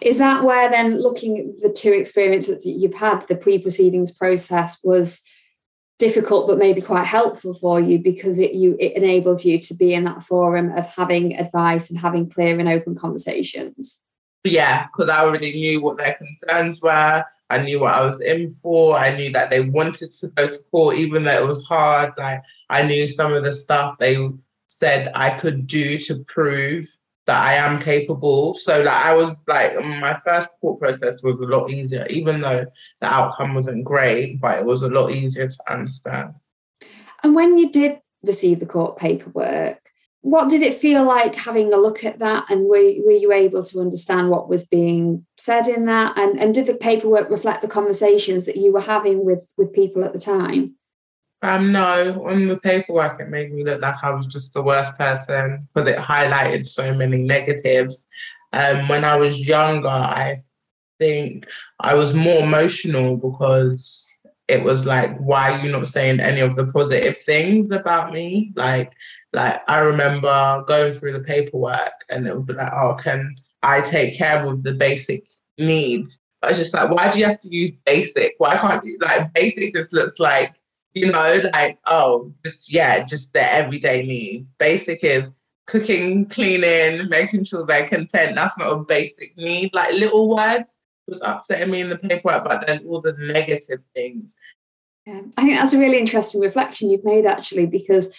Is 0.00 0.18
that 0.18 0.42
where 0.42 0.68
then 0.68 1.00
looking 1.00 1.38
at 1.38 1.62
the 1.62 1.72
two 1.72 1.92
experiences 1.92 2.64
that 2.64 2.70
you've 2.70 2.94
had, 2.94 3.20
the 3.28 3.36
pre-proceedings 3.36 4.10
process 4.10 4.78
was 4.82 5.22
difficult 6.00 6.48
but 6.48 6.58
maybe 6.58 6.80
quite 6.80 7.06
helpful 7.06 7.54
for 7.54 7.78
you 7.78 7.96
because 7.96 8.40
it 8.40 8.54
you 8.54 8.76
it 8.80 8.96
enabled 8.96 9.44
you 9.44 9.60
to 9.60 9.72
be 9.72 9.94
in 9.94 10.02
that 10.02 10.24
forum 10.24 10.76
of 10.76 10.84
having 10.84 11.36
advice 11.38 11.90
and 11.90 11.98
having 12.00 12.28
clear 12.28 12.58
and 12.58 12.68
open 12.68 12.96
conversations 12.96 14.00
yeah 14.44 14.86
because 14.86 15.08
i 15.08 15.20
already 15.20 15.52
knew 15.52 15.82
what 15.82 15.96
their 15.96 16.14
concerns 16.14 16.80
were 16.80 17.24
i 17.50 17.62
knew 17.62 17.80
what 17.80 17.94
i 17.94 18.04
was 18.04 18.20
in 18.20 18.48
for 18.50 18.98
i 18.98 19.14
knew 19.14 19.30
that 19.30 19.50
they 19.50 19.68
wanted 19.70 20.12
to 20.12 20.28
go 20.28 20.46
to 20.46 20.58
court 20.70 20.96
even 20.96 21.24
though 21.24 21.44
it 21.44 21.46
was 21.46 21.64
hard 21.64 22.12
like 22.18 22.42
i 22.70 22.82
knew 22.82 23.06
some 23.06 23.32
of 23.32 23.44
the 23.44 23.52
stuff 23.52 23.96
they 23.98 24.16
said 24.68 25.10
i 25.14 25.30
could 25.30 25.66
do 25.66 25.98
to 25.98 26.24
prove 26.24 26.86
that 27.26 27.40
I 27.40 27.54
am 27.54 27.80
capable. 27.80 28.54
So 28.54 28.82
like 28.82 29.06
I 29.06 29.14
was 29.14 29.36
like 29.46 29.78
my 29.78 30.20
first 30.24 30.50
court 30.60 30.80
process 30.80 31.22
was 31.22 31.38
a 31.38 31.44
lot 31.44 31.70
easier, 31.70 32.06
even 32.10 32.40
though 32.40 32.66
the 33.00 33.06
outcome 33.06 33.54
wasn't 33.54 33.84
great, 33.84 34.40
but 34.40 34.58
it 34.58 34.64
was 34.64 34.82
a 34.82 34.88
lot 34.88 35.12
easier 35.12 35.48
to 35.48 35.72
understand. 35.72 36.34
And 37.22 37.34
when 37.34 37.58
you 37.58 37.70
did 37.70 38.00
receive 38.22 38.60
the 38.60 38.66
court 38.66 38.96
paperwork, 38.96 39.91
what 40.22 40.48
did 40.48 40.62
it 40.62 40.80
feel 40.80 41.04
like 41.04 41.34
having 41.34 41.72
a 41.72 41.76
look 41.76 42.04
at 42.04 42.20
that 42.20 42.44
and 42.48 42.62
were, 42.62 42.92
were 43.04 43.10
you 43.10 43.32
able 43.32 43.64
to 43.64 43.80
understand 43.80 44.30
what 44.30 44.48
was 44.48 44.64
being 44.64 45.26
said 45.36 45.66
in 45.66 45.84
that 45.86 46.16
and, 46.16 46.40
and 46.40 46.54
did 46.54 46.66
the 46.66 46.74
paperwork 46.74 47.28
reflect 47.28 47.60
the 47.60 47.68
conversations 47.68 48.46
that 48.46 48.56
you 48.56 48.72
were 48.72 48.80
having 48.80 49.24
with 49.24 49.48
with 49.56 49.72
people 49.72 50.04
at 50.04 50.12
the 50.12 50.18
time 50.18 50.74
um, 51.44 51.72
no, 51.72 52.24
on 52.30 52.46
the 52.46 52.56
paperwork, 52.56 53.20
it 53.20 53.28
made 53.28 53.52
me 53.52 53.64
look 53.64 53.80
like 53.82 53.96
I 54.04 54.10
was 54.10 54.26
just 54.26 54.54
the 54.54 54.62
worst 54.62 54.96
person 54.96 55.66
because 55.66 55.88
it 55.88 55.98
highlighted 55.98 56.68
so 56.68 56.94
many 56.94 57.18
negatives. 57.18 58.06
Um, 58.52 58.86
when 58.86 59.04
I 59.04 59.16
was 59.16 59.36
younger, 59.40 59.88
I 59.88 60.36
think 61.00 61.48
I 61.80 61.94
was 61.94 62.14
more 62.14 62.44
emotional 62.44 63.16
because 63.16 64.20
it 64.46 64.62
was 64.62 64.86
like, 64.86 65.18
why 65.18 65.50
are 65.50 65.66
you 65.66 65.72
not 65.72 65.88
saying 65.88 66.20
any 66.20 66.42
of 66.42 66.54
the 66.54 66.66
positive 66.66 67.18
things 67.24 67.72
about 67.72 68.12
me? 68.12 68.52
Like, 68.54 68.92
like 69.32 69.60
I 69.68 69.78
remember 69.78 70.64
going 70.66 70.94
through 70.94 71.12
the 71.14 71.20
paperwork 71.20 72.04
and 72.08 72.26
it 72.26 72.36
would 72.36 72.46
be 72.46 72.54
like, 72.54 72.72
oh, 72.72 72.94
can 72.94 73.34
I 73.62 73.80
take 73.80 74.16
care 74.16 74.46
of 74.46 74.62
the 74.62 74.74
basic 74.74 75.26
needs? 75.58 76.20
I 76.42 76.48
was 76.48 76.58
just 76.58 76.74
like, 76.74 76.90
why 76.90 77.10
do 77.10 77.18
you 77.18 77.26
have 77.26 77.40
to 77.40 77.48
use 77.48 77.72
basic? 77.86 78.34
Why 78.38 78.56
can't 78.56 78.84
you 78.84 78.98
like 79.00 79.32
basic 79.32 79.74
just 79.74 79.92
looks 79.92 80.18
like 80.18 80.54
you 80.94 81.10
know, 81.10 81.40
like, 81.52 81.78
oh, 81.86 82.32
just, 82.44 82.72
yeah, 82.72 83.04
just 83.04 83.32
the 83.32 83.52
everyday 83.52 84.04
need. 84.04 84.46
Basic 84.58 85.02
is 85.02 85.24
cooking, 85.66 86.26
cleaning, 86.26 87.08
making 87.08 87.44
sure 87.44 87.64
they're 87.64 87.88
content. 87.88 88.34
That's 88.34 88.58
not 88.58 88.72
a 88.72 88.84
basic 88.84 89.36
need. 89.36 89.72
Like 89.72 89.94
little 89.94 90.28
words 90.28 90.64
was 91.06 91.20
upsetting 91.24 91.70
me 91.70 91.80
in 91.80 91.88
the 91.88 91.96
paperwork, 91.96 92.44
but 92.44 92.66
then 92.66 92.84
all 92.86 93.00
the 93.00 93.14
negative 93.18 93.80
things. 93.94 94.36
Yeah, 95.06 95.22
I 95.36 95.42
think 95.42 95.58
that's 95.58 95.72
a 95.72 95.78
really 95.78 95.98
interesting 95.98 96.40
reflection 96.40 96.90
you've 96.90 97.04
made 97.04 97.26
actually, 97.26 97.66
because 97.66 98.12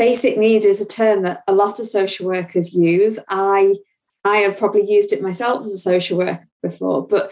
basic 0.00 0.38
need 0.38 0.64
is 0.64 0.80
a 0.80 0.86
term 0.86 1.20
that 1.24 1.42
a 1.46 1.52
lot 1.52 1.78
of 1.78 1.86
social 1.86 2.26
workers 2.26 2.72
use. 2.72 3.18
I 3.28 3.74
I 4.24 4.38
have 4.38 4.58
probably 4.58 4.90
used 4.90 5.12
it 5.12 5.20
myself 5.20 5.66
as 5.66 5.72
a 5.72 5.78
social 5.78 6.16
worker 6.16 6.48
before, 6.62 7.06
but 7.06 7.30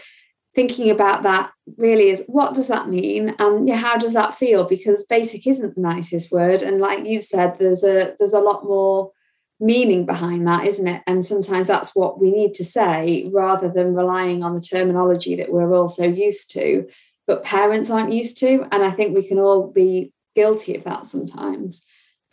thinking 0.53 0.91
about 0.91 1.23
that 1.23 1.51
really 1.77 2.09
is 2.11 2.23
what 2.27 2.53
does 2.53 2.67
that 2.67 2.87
mean? 2.87 3.35
And 3.39 3.67
yeah 3.67 3.75
how 3.75 3.97
does 3.97 4.13
that 4.13 4.35
feel? 4.35 4.65
Because 4.65 5.03
basic 5.03 5.47
isn't 5.47 5.73
the 5.73 5.81
nicest 5.81 6.31
word. 6.31 6.61
And 6.61 6.79
like 6.79 7.07
you've 7.07 7.23
said 7.23 7.57
there's 7.57 7.83
a 7.83 8.13
there's 8.19 8.33
a 8.33 8.47
lot 8.49 8.63
more 8.65 9.13
meaning 9.59 10.05
behind 10.05 10.45
that 10.47 10.67
isn't 10.67 10.87
it? 10.87 11.01
And 11.07 11.25
sometimes 11.25 11.65
that's 11.65 11.95
what 11.95 12.21
we 12.21 12.29
need 12.29 12.53
to 12.53 12.63
say 12.63 13.27
rather 13.33 13.67
than 13.67 13.95
relying 13.95 14.43
on 14.43 14.53
the 14.53 14.61
terminology 14.61 15.35
that 15.37 15.51
we're 15.51 15.73
all 15.73 15.89
so 15.89 16.03
used 16.03 16.51
to. 16.51 16.87
But 17.25 17.43
parents 17.43 17.89
aren't 17.89 18.13
used 18.13 18.37
to 18.39 18.67
and 18.71 18.83
i 18.83 18.91
think 18.91 19.15
we 19.15 19.27
can 19.27 19.39
all 19.39 19.71
be 19.81 20.13
guilty 20.35 20.75
of 20.75 20.83
that 20.83 21.07
sometimes 21.07 21.81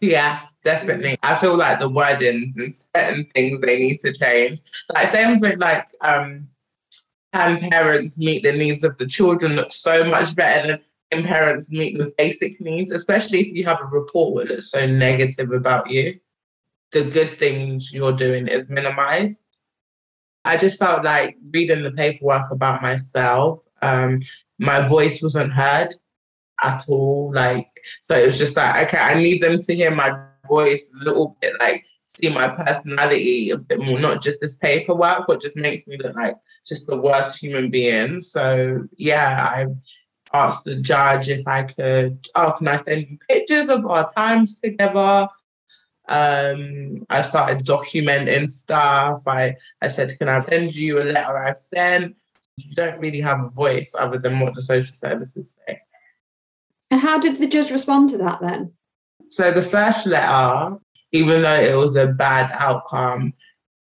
yeah, 0.00 0.40
definitely. 0.62 1.16
I 1.22 1.36
feel 1.36 1.56
like 1.56 1.80
the 1.80 1.88
wording 1.88 2.52
and 2.56 2.74
certain 2.94 3.26
things 3.34 3.60
they 3.60 3.78
need 3.78 4.00
to 4.00 4.12
change. 4.12 4.60
Like 4.92 5.08
same 5.08 5.40
with 5.40 5.58
like 5.58 5.86
um 6.00 6.48
can 7.32 7.70
parents 7.70 8.16
meet 8.16 8.42
the 8.42 8.52
needs 8.52 8.84
of 8.84 8.96
the 8.98 9.06
children 9.06 9.56
look 9.56 9.72
so 9.72 10.04
much 10.04 10.34
better 10.34 10.78
than 11.10 11.24
parents 11.24 11.70
meet 11.70 11.98
the 11.98 12.12
basic 12.16 12.60
needs, 12.60 12.90
especially 12.90 13.40
if 13.40 13.52
you 13.52 13.64
have 13.64 13.80
a 13.80 13.86
report 13.86 14.48
that's 14.48 14.70
so 14.70 14.86
negative 14.86 15.52
about 15.52 15.90
you. 15.90 16.18
The 16.92 17.04
good 17.10 17.30
things 17.30 17.92
you're 17.92 18.12
doing 18.12 18.48
is 18.48 18.68
minimized. 18.68 19.38
I 20.44 20.56
just 20.56 20.78
felt 20.78 21.04
like 21.04 21.36
reading 21.52 21.82
the 21.82 21.90
paperwork 21.90 22.50
about 22.50 22.80
myself, 22.80 23.64
um, 23.82 24.22
my 24.58 24.86
voice 24.86 25.20
wasn't 25.20 25.52
heard 25.52 25.94
at 26.62 26.84
all. 26.88 27.32
Like, 27.34 27.68
so 28.02 28.16
it 28.16 28.26
was 28.26 28.38
just 28.38 28.56
like, 28.56 28.88
okay, 28.88 28.98
I 28.98 29.14
need 29.14 29.42
them 29.42 29.60
to 29.62 29.74
hear 29.74 29.94
my 29.94 30.18
voice 30.46 30.92
a 31.00 31.04
little 31.04 31.36
bit. 31.40 31.54
Like, 31.60 31.84
see 32.06 32.32
my 32.32 32.48
personality 32.48 33.50
a 33.50 33.58
bit 33.58 33.80
more, 33.80 33.98
not 33.98 34.22
just 34.22 34.40
this 34.40 34.56
paperwork, 34.56 35.24
but 35.26 35.40
just 35.40 35.56
makes 35.56 35.86
me 35.86 35.98
look 35.98 36.14
like 36.16 36.36
just 36.66 36.86
the 36.86 36.96
worst 36.96 37.40
human 37.40 37.70
being. 37.70 38.20
So 38.20 38.86
yeah, 38.96 39.48
I 39.54 39.66
asked 40.32 40.64
the 40.64 40.76
judge 40.76 41.28
if 41.28 41.46
I 41.46 41.64
could, 41.64 42.26
oh, 42.34 42.54
can 42.58 42.68
I 42.68 42.76
send 42.76 43.06
you 43.08 43.18
pictures 43.28 43.68
of 43.68 43.86
our 43.86 44.12
times 44.12 44.60
together? 44.60 45.28
Um, 46.08 47.04
I 47.10 47.22
started 47.22 47.66
documenting 47.66 48.50
stuff. 48.50 49.26
I, 49.26 49.56
I 49.82 49.88
said, 49.88 50.16
can 50.18 50.28
I 50.28 50.40
send 50.40 50.74
you 50.74 51.02
a 51.02 51.04
letter 51.04 51.36
I've 51.36 51.58
sent? 51.58 52.16
You 52.56 52.74
don't 52.74 53.00
really 53.00 53.20
have 53.20 53.42
a 53.42 53.48
voice 53.48 53.92
other 53.98 54.18
than 54.18 54.40
what 54.40 54.54
the 54.54 54.62
social 54.62 54.96
services 54.96 55.54
say. 55.66 55.80
And 56.90 57.00
how 57.00 57.18
did 57.18 57.38
the 57.38 57.46
judge 57.46 57.70
respond 57.70 58.10
to 58.10 58.18
that 58.18 58.40
then? 58.40 58.72
So 59.28 59.50
the 59.50 59.62
first 59.62 60.06
letter, 60.06 60.76
even 61.12 61.42
though 61.42 61.60
it 61.60 61.76
was 61.76 61.96
a 61.96 62.08
bad 62.08 62.50
outcome, 62.54 63.32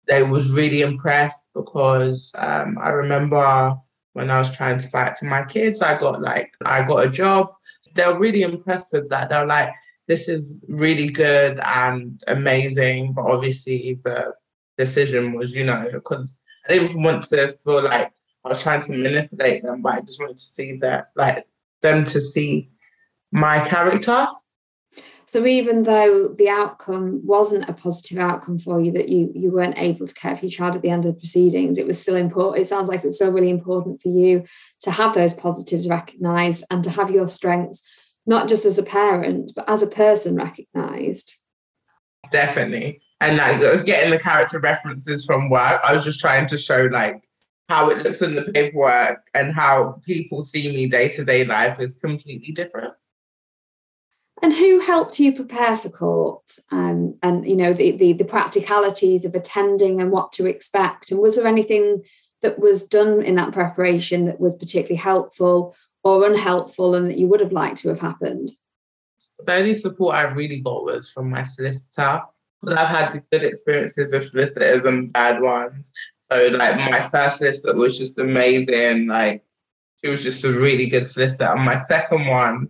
they 0.08 0.22
was 0.22 0.50
really 0.50 0.82
impressed 0.82 1.48
because 1.54 2.32
um, 2.38 2.78
I 2.80 2.90
remember 2.90 3.76
when 4.12 4.30
I 4.30 4.38
was 4.38 4.54
trying 4.54 4.78
to 4.78 4.86
fight 4.88 5.18
for 5.18 5.24
my 5.24 5.44
kids, 5.44 5.80
I 5.80 5.98
got 5.98 6.20
like 6.20 6.52
I 6.64 6.84
got 6.84 7.06
a 7.06 7.10
job. 7.10 7.52
They 7.94 8.06
were 8.06 8.18
really 8.18 8.42
impressed 8.42 8.92
with 8.92 9.08
that. 9.10 9.28
They're 9.28 9.46
like, 9.46 9.72
this 10.08 10.28
is 10.28 10.54
really 10.68 11.08
good 11.08 11.58
and 11.64 12.22
amazing, 12.26 13.12
but 13.12 13.24
obviously 13.24 14.00
the 14.04 14.34
decision 14.78 15.32
was, 15.32 15.54
you 15.54 15.64
know, 15.64 15.88
because 15.92 16.36
I 16.68 16.74
didn't 16.74 17.02
want 17.02 17.24
to 17.24 17.48
feel 17.64 17.84
like 17.84 18.12
I 18.44 18.48
was 18.48 18.62
trying 18.62 18.82
to 18.82 18.90
manipulate 18.90 19.62
them, 19.62 19.82
but 19.82 19.94
I 19.94 20.00
just 20.00 20.20
wanted 20.20 20.38
to 20.38 20.42
see 20.42 20.76
that, 20.78 21.10
like 21.14 21.46
them 21.80 22.04
to 22.04 22.20
see 22.20 22.70
my 23.32 23.64
character 23.64 24.28
so 25.32 25.46
even 25.46 25.84
though 25.84 26.28
the 26.28 26.50
outcome 26.50 27.22
wasn't 27.24 27.66
a 27.66 27.72
positive 27.72 28.18
outcome 28.18 28.58
for 28.58 28.82
you, 28.82 28.92
that 28.92 29.08
you 29.08 29.32
you 29.34 29.50
weren't 29.50 29.78
able 29.78 30.06
to 30.06 30.12
care 30.12 30.36
for 30.36 30.44
your 30.44 30.50
child 30.50 30.76
at 30.76 30.82
the 30.82 30.90
end 30.90 31.06
of 31.06 31.14
the 31.14 31.18
proceedings, 31.18 31.78
it 31.78 31.86
was 31.86 31.98
still 31.98 32.16
important. 32.16 32.60
It 32.60 32.68
sounds 32.68 32.86
like 32.86 33.02
it 33.02 33.06
was 33.06 33.16
still 33.16 33.32
really 33.32 33.48
important 33.48 34.02
for 34.02 34.10
you 34.10 34.44
to 34.82 34.90
have 34.90 35.14
those 35.14 35.32
positives 35.32 35.88
recognised 35.88 36.64
and 36.70 36.84
to 36.84 36.90
have 36.90 37.10
your 37.10 37.26
strengths, 37.26 37.82
not 38.26 38.46
just 38.46 38.66
as 38.66 38.76
a 38.76 38.82
parent, 38.82 39.52
but 39.56 39.66
as 39.70 39.80
a 39.80 39.86
person 39.86 40.36
recognised. 40.36 41.36
Definitely. 42.30 43.00
And 43.22 43.38
like 43.38 43.86
getting 43.86 44.10
the 44.10 44.18
character 44.18 44.60
references 44.60 45.24
from 45.24 45.48
work, 45.48 45.80
I 45.82 45.94
was 45.94 46.04
just 46.04 46.20
trying 46.20 46.44
to 46.48 46.58
show 46.58 46.90
like 46.92 47.24
how 47.70 47.88
it 47.88 48.04
looks 48.04 48.20
in 48.20 48.34
the 48.34 48.52
paperwork 48.52 49.26
and 49.32 49.54
how 49.54 49.98
people 50.04 50.42
see 50.42 50.70
me 50.74 50.88
day 50.88 51.08
to 51.08 51.24
day 51.24 51.46
life 51.46 51.80
is 51.80 51.96
completely 51.96 52.52
different. 52.52 52.92
And 54.42 54.52
who 54.52 54.80
helped 54.80 55.20
you 55.20 55.32
prepare 55.32 55.76
for 55.76 55.88
court 55.88 56.56
um, 56.72 57.16
and 57.22 57.46
you 57.46 57.54
know 57.54 57.72
the, 57.72 57.92
the, 57.92 58.12
the 58.12 58.24
practicalities 58.24 59.24
of 59.24 59.36
attending 59.36 60.00
and 60.00 60.10
what 60.10 60.32
to 60.32 60.46
expect? 60.46 61.12
And 61.12 61.20
was 61.20 61.36
there 61.36 61.46
anything 61.46 62.02
that 62.42 62.58
was 62.58 62.82
done 62.82 63.22
in 63.22 63.36
that 63.36 63.52
preparation 63.52 64.24
that 64.24 64.40
was 64.40 64.56
particularly 64.56 64.96
helpful 64.96 65.76
or 66.02 66.26
unhelpful 66.26 66.96
and 66.96 67.08
that 67.08 67.18
you 67.18 67.28
would 67.28 67.38
have 67.38 67.52
liked 67.52 67.78
to 67.78 67.88
have 67.88 68.00
happened? 68.00 68.50
The 69.44 69.54
only 69.54 69.74
support 69.74 70.16
I 70.16 70.22
really 70.22 70.60
got 70.60 70.84
was 70.84 71.08
from 71.08 71.30
my 71.30 71.44
solicitor. 71.44 72.22
Because 72.60 72.78
I've 72.78 72.88
had 72.88 73.22
good 73.30 73.42
experiences 73.44 74.12
with 74.12 74.26
solicitors 74.26 74.84
and 74.84 75.12
bad 75.12 75.40
ones. 75.40 75.90
So 76.32 76.48
like 76.48 76.76
my 76.90 77.00
first 77.00 77.38
solicitor 77.38 77.76
was 77.76 77.98
just 77.98 78.18
amazing. 78.18 79.06
Like 79.06 79.44
he 80.02 80.08
was 80.08 80.22
just 80.22 80.44
a 80.44 80.52
really 80.52 80.88
good 80.88 81.06
solicitor. 81.06 81.44
And 81.44 81.64
my 81.64 81.80
second 81.82 82.26
one, 82.26 82.68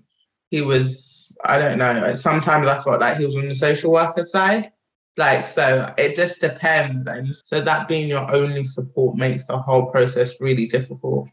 he 0.51 0.61
was 0.63 1.12
I 1.45 1.59
don't 1.59 1.79
know. 1.79 2.15
Sometimes 2.15 2.69
I 2.69 2.81
felt 2.81 3.01
like 3.01 3.17
he 3.17 3.27
was 3.27 3.37
on 3.37 3.49
the 3.49 3.55
social 3.55 3.93
worker 3.93 4.25
side. 4.25 4.73
Like, 5.17 5.47
so 5.47 5.93
it 5.99 6.17
just 6.17 6.41
depends. 6.41 7.07
And 7.07 7.35
so 7.45 7.61
that 7.61 7.89
being 7.89 8.09
your 8.09 8.35
only 8.35 8.65
support 8.65 9.17
makes 9.17 9.45
the 9.47 9.59
whole 9.59 9.87
process 9.87 10.41
really 10.41 10.67
difficult. 10.67 11.29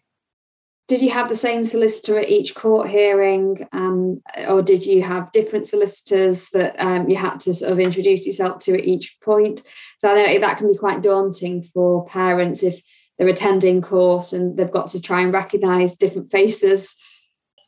Did 0.89 1.01
you 1.03 1.11
have 1.11 1.29
the 1.29 1.35
same 1.35 1.63
solicitor 1.63 2.17
at 2.17 2.29
each 2.29 2.55
court 2.55 2.89
hearing, 2.89 3.67
um, 3.71 4.23
or 4.47 4.63
did 4.63 4.83
you 4.83 5.03
have 5.03 5.31
different 5.31 5.67
solicitors 5.67 6.49
that 6.49 6.75
um, 6.79 7.07
you 7.07 7.15
had 7.15 7.39
to 7.41 7.53
sort 7.53 7.71
of 7.71 7.79
introduce 7.79 8.25
yourself 8.25 8.63
to 8.63 8.73
at 8.73 8.85
each 8.85 9.17
point? 9.21 9.61
So 9.99 10.09
I 10.09 10.15
know 10.15 10.39
that 10.39 10.57
can 10.57 10.71
be 10.71 10.77
quite 10.77 11.03
daunting 11.03 11.61
for 11.61 12.07
parents 12.07 12.63
if 12.63 12.81
they're 13.17 13.27
attending 13.27 13.83
court 13.83 14.33
and 14.33 14.57
they've 14.57 14.71
got 14.71 14.89
to 14.91 15.01
try 15.01 15.21
and 15.21 15.31
recognise 15.31 15.95
different 15.95 16.31
faces. 16.31 16.95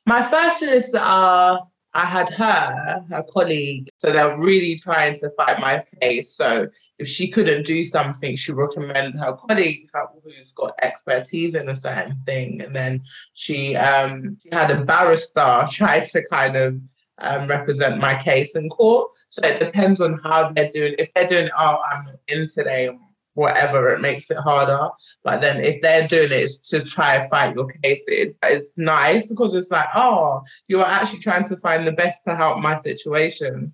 My 0.07 0.23
first 0.23 0.59
solicitor 0.59 1.59
I 1.93 2.05
had 2.05 2.29
her, 2.29 3.05
her 3.09 3.23
colleague, 3.23 3.89
so 3.97 4.11
they're 4.11 4.39
really 4.39 4.77
trying 4.77 5.19
to 5.19 5.29
fight 5.31 5.59
my 5.59 5.83
case. 6.01 6.33
So 6.33 6.67
if 6.99 7.07
she 7.07 7.27
couldn't 7.27 7.65
do 7.65 7.83
something, 7.83 8.35
she 8.35 8.53
recommended 8.53 9.19
her 9.19 9.33
colleague 9.33 9.89
who's 10.23 10.51
got 10.53 10.73
expertise 10.81 11.55
in 11.55 11.67
a 11.67 11.75
certain 11.75 12.15
thing. 12.25 12.61
And 12.61 12.75
then 12.75 13.03
she 13.33 13.75
um 13.75 14.37
she 14.41 14.49
had 14.51 14.71
a 14.71 14.85
barrister 14.85 15.65
try 15.71 16.01
to 16.01 16.25
kind 16.27 16.55
of 16.55 16.79
um, 17.17 17.47
represent 17.47 17.99
my 17.99 18.15
case 18.15 18.55
in 18.55 18.69
court. 18.69 19.09
So 19.29 19.45
it 19.47 19.59
depends 19.59 20.01
on 20.01 20.19
how 20.23 20.51
they're 20.51 20.71
doing. 20.71 20.95
If 20.99 21.13
they're 21.13 21.27
doing, 21.27 21.49
oh, 21.57 21.81
I'm 21.89 22.07
in 22.27 22.49
today, 22.49 22.89
whatever, 23.33 23.89
it 23.89 24.01
makes 24.01 24.29
it 24.29 24.37
harder. 24.37 24.89
But 25.23 25.41
then 25.41 25.63
if 25.63 25.81
they're 25.81 26.07
doing 26.07 26.31
it 26.31 26.51
to 26.69 26.81
try 26.83 27.15
and 27.15 27.29
fight 27.29 27.55
your 27.55 27.67
case, 27.67 28.01
it, 28.07 28.35
it's 28.43 28.77
nice 28.77 29.29
because 29.29 29.53
it's 29.53 29.71
like, 29.71 29.87
oh, 29.95 30.41
you're 30.67 30.85
actually 30.85 31.19
trying 31.19 31.47
to 31.47 31.57
find 31.57 31.87
the 31.87 31.91
best 31.91 32.23
to 32.25 32.35
help 32.35 32.59
my 32.59 32.79
situation. 32.79 33.73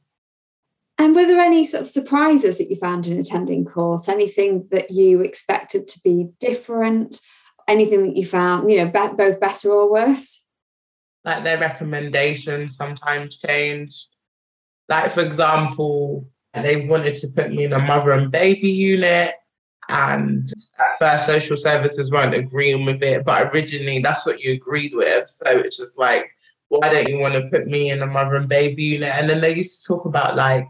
And 0.99 1.15
were 1.15 1.25
there 1.25 1.39
any 1.39 1.65
sort 1.65 1.83
of 1.83 1.89
surprises 1.89 2.57
that 2.57 2.69
you 2.69 2.75
found 2.75 3.05
in 3.07 3.19
attending 3.19 3.65
court? 3.65 4.09
Anything 4.09 4.67
that 4.71 4.89
you 4.89 5.21
expected 5.21 5.87
to 5.89 5.99
be 6.03 6.29
different? 6.39 7.21
Anything 7.67 8.03
that 8.03 8.17
you 8.17 8.25
found, 8.25 8.71
you 8.71 8.77
know, 8.77 8.85
be- 8.85 9.15
both 9.15 9.39
better 9.39 9.71
or 9.71 9.91
worse? 9.91 10.43
Like 11.23 11.43
their 11.43 11.59
recommendations 11.59 12.75
sometimes 12.75 13.37
changed. 13.37 14.07
Like, 14.89 15.11
for 15.11 15.21
example, 15.21 16.27
they 16.53 16.87
wanted 16.87 17.15
to 17.17 17.27
put 17.27 17.51
me 17.51 17.65
in 17.65 17.73
a 17.73 17.79
mother 17.79 18.11
and 18.11 18.31
baby 18.31 18.69
unit 18.69 19.35
and 19.89 20.51
first 20.99 21.25
social 21.25 21.57
services 21.57 22.11
weren't 22.11 22.33
agreeing 22.33 22.85
with 22.85 23.01
it 23.01 23.23
but 23.23 23.53
originally 23.53 23.99
that's 23.99 24.25
what 24.25 24.41
you 24.41 24.53
agreed 24.53 24.93
with. 24.93 25.29
So 25.29 25.49
it's 25.49 25.77
just 25.77 25.97
like 25.97 26.31
why 26.69 26.89
don't 26.89 27.07
you 27.07 27.19
want 27.19 27.33
to 27.33 27.49
put 27.49 27.67
me 27.67 27.91
in 27.91 28.01
a 28.01 28.05
mother 28.05 28.35
and 28.35 28.49
baby 28.49 28.83
unit? 28.83 29.13
And 29.13 29.29
then 29.29 29.41
they 29.41 29.55
used 29.55 29.81
to 29.81 29.87
talk 29.87 30.05
about 30.05 30.35
like 30.35 30.67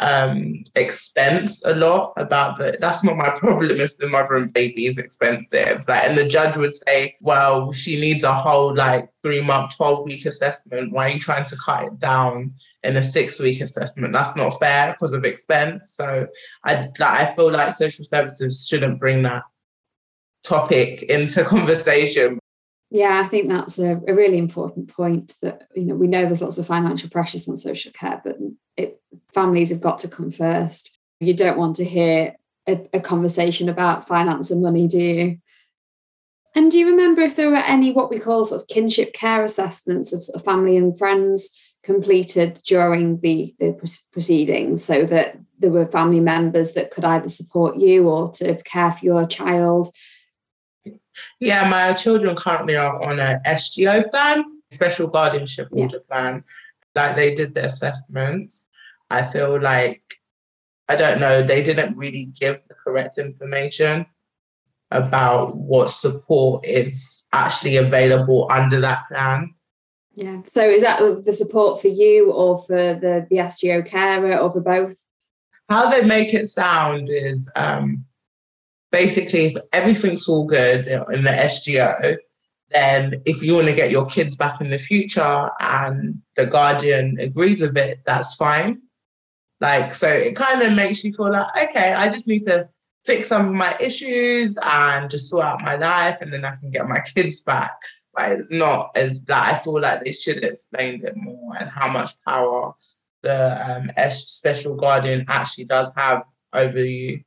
um 0.00 0.64
expense 0.74 1.62
a 1.64 1.74
lot 1.76 2.12
about 2.16 2.58
the 2.58 2.76
that's 2.80 3.04
not 3.04 3.16
my 3.16 3.30
problem 3.38 3.80
if 3.80 3.96
the 3.98 4.08
mother 4.08 4.34
and 4.34 4.52
baby 4.52 4.86
is 4.86 4.98
expensive. 4.98 5.84
Like 5.88 6.04
and 6.04 6.18
the 6.18 6.28
judge 6.28 6.56
would 6.56 6.76
say 6.76 7.16
well 7.20 7.72
she 7.72 8.00
needs 8.00 8.24
a 8.24 8.34
whole 8.34 8.74
like 8.74 9.08
three 9.22 9.40
month 9.40 9.76
12 9.76 10.04
week 10.04 10.26
assessment. 10.26 10.92
Why 10.92 11.06
are 11.06 11.12
you 11.14 11.20
trying 11.20 11.46
to 11.46 11.56
cut 11.56 11.84
it 11.84 11.98
down 11.98 12.54
in 12.84 12.96
a 12.96 13.02
six 13.02 13.38
week 13.38 13.60
assessment. 13.60 14.12
That's 14.12 14.36
not 14.36 14.58
fair 14.60 14.92
because 14.92 15.12
of 15.12 15.24
expense. 15.24 15.94
So 15.94 16.26
I 16.64 16.88
like 16.98 17.00
I 17.00 17.34
feel 17.34 17.50
like 17.50 17.74
social 17.74 18.04
services 18.04 18.66
shouldn't 18.68 19.00
bring 19.00 19.22
that 19.22 19.42
topic 20.42 21.02
into 21.04 21.44
conversation. 21.44 22.38
Yeah, 22.90 23.20
I 23.24 23.26
think 23.26 23.48
that's 23.48 23.78
a, 23.78 24.00
a 24.06 24.14
really 24.14 24.38
important 24.38 24.88
point 24.88 25.34
that 25.42 25.62
you 25.74 25.86
know 25.86 25.94
we 25.94 26.06
know 26.06 26.24
there's 26.24 26.42
lots 26.42 26.58
of 26.58 26.66
financial 26.66 27.10
pressures 27.10 27.48
on 27.48 27.56
social 27.56 27.92
care, 27.92 28.20
but 28.22 28.36
it, 28.76 29.00
families 29.32 29.70
have 29.70 29.80
got 29.80 29.98
to 30.00 30.08
come 30.08 30.30
first. 30.30 30.96
You 31.20 31.34
don't 31.34 31.58
want 31.58 31.76
to 31.76 31.84
hear 31.84 32.36
a, 32.68 32.80
a 32.92 33.00
conversation 33.00 33.68
about 33.68 34.06
finance 34.06 34.50
and 34.50 34.62
money, 34.62 34.86
do 34.86 34.98
you? 34.98 35.38
And 36.54 36.70
do 36.70 36.78
you 36.78 36.88
remember 36.88 37.20
if 37.20 37.34
there 37.34 37.50
were 37.50 37.56
any 37.56 37.92
what 37.92 38.10
we 38.10 38.18
call 38.18 38.44
sort 38.44 38.60
of 38.60 38.68
kinship 38.68 39.12
care 39.12 39.42
assessments 39.42 40.12
of, 40.12 40.22
sort 40.22 40.36
of 40.36 40.44
family 40.44 40.76
and 40.76 40.96
friends 40.96 41.48
completed 41.84 42.60
during 42.64 43.20
the, 43.20 43.54
the 43.58 43.72
proceedings 44.12 44.84
so 44.84 45.04
that 45.04 45.38
there 45.58 45.70
were 45.70 45.86
family 45.86 46.20
members 46.20 46.72
that 46.72 46.90
could 46.90 47.04
either 47.04 47.28
support 47.28 47.76
you 47.76 48.08
or 48.08 48.30
to 48.32 48.56
care 48.62 48.92
for 48.92 49.04
your 49.04 49.26
child? 49.26 49.94
Yeah, 51.40 51.68
my 51.68 51.92
children 51.92 52.34
currently 52.34 52.76
are 52.76 53.00
on 53.02 53.20
a 53.20 53.40
SGO 53.46 54.10
plan, 54.10 54.44
special 54.70 55.06
guardianship 55.06 55.68
order 55.70 56.00
yeah. 56.08 56.10
plan. 56.10 56.44
Like 56.94 57.16
they 57.16 57.34
did 57.34 57.54
the 57.54 57.66
assessments. 57.66 58.66
I 59.10 59.22
feel 59.22 59.60
like, 59.60 60.02
I 60.88 60.96
don't 60.96 61.20
know, 61.20 61.42
they 61.42 61.62
didn't 61.62 61.96
really 61.96 62.26
give 62.26 62.60
the 62.68 62.74
correct 62.74 63.18
information 63.18 64.06
about 64.90 65.56
what 65.56 65.90
support 65.90 66.64
is 66.64 67.22
actually 67.32 67.76
available 67.76 68.46
under 68.50 68.80
that 68.80 69.04
plan. 69.08 69.54
Yeah. 70.14 70.42
So 70.54 70.68
is 70.68 70.82
that 70.82 71.24
the 71.24 71.32
support 71.32 71.80
for 71.80 71.88
you 71.88 72.30
or 72.30 72.62
for 72.64 72.94
the, 72.94 73.26
the 73.28 73.36
SGO 73.36 73.84
carer 73.84 74.36
or 74.36 74.50
for 74.50 74.60
both? 74.60 74.96
How 75.68 75.90
they 75.90 76.02
make 76.02 76.34
it 76.34 76.46
sound 76.46 77.08
is 77.10 77.50
um, 77.56 78.04
basically 78.92 79.46
if 79.46 79.56
everything's 79.72 80.28
all 80.28 80.46
good 80.46 80.86
in 80.86 81.24
the 81.24 81.30
SGO, 81.30 82.16
then 82.70 83.22
if 83.24 83.42
you 83.42 83.54
want 83.54 83.66
to 83.66 83.74
get 83.74 83.90
your 83.90 84.06
kids 84.06 84.36
back 84.36 84.60
in 84.60 84.70
the 84.70 84.78
future 84.78 85.50
and 85.60 86.20
the 86.36 86.46
guardian 86.46 87.16
agrees 87.18 87.60
with 87.60 87.76
it, 87.76 88.00
that's 88.06 88.34
fine. 88.34 88.82
Like, 89.60 89.94
so 89.94 90.08
it 90.08 90.36
kind 90.36 90.62
of 90.62 90.74
makes 90.74 91.02
you 91.02 91.12
feel 91.12 91.32
like, 91.32 91.70
okay, 91.70 91.94
I 91.94 92.08
just 92.08 92.28
need 92.28 92.44
to 92.44 92.68
fix 93.04 93.28
some 93.28 93.48
of 93.48 93.54
my 93.54 93.76
issues 93.80 94.56
and 94.62 95.10
just 95.10 95.28
sort 95.28 95.44
out 95.44 95.62
my 95.62 95.76
life 95.76 96.18
and 96.20 96.32
then 96.32 96.44
I 96.44 96.56
can 96.56 96.70
get 96.70 96.88
my 96.88 97.00
kids 97.00 97.40
back 97.40 97.76
but 98.14 98.32
it's 98.32 98.50
not 98.50 98.96
as 98.96 99.22
that 99.24 99.54
I 99.54 99.58
feel 99.58 99.80
like 99.80 100.04
they 100.04 100.12
should 100.12 100.42
have 100.42 100.52
explained 100.52 101.04
it 101.04 101.16
more 101.16 101.56
and 101.58 101.68
how 101.68 101.88
much 101.88 102.20
power 102.22 102.74
the 103.22 103.76
um, 103.76 104.10
special 104.10 104.76
guardian 104.76 105.24
actually 105.28 105.64
does 105.64 105.92
have 105.96 106.22
over 106.52 106.84
you. 106.84 107.22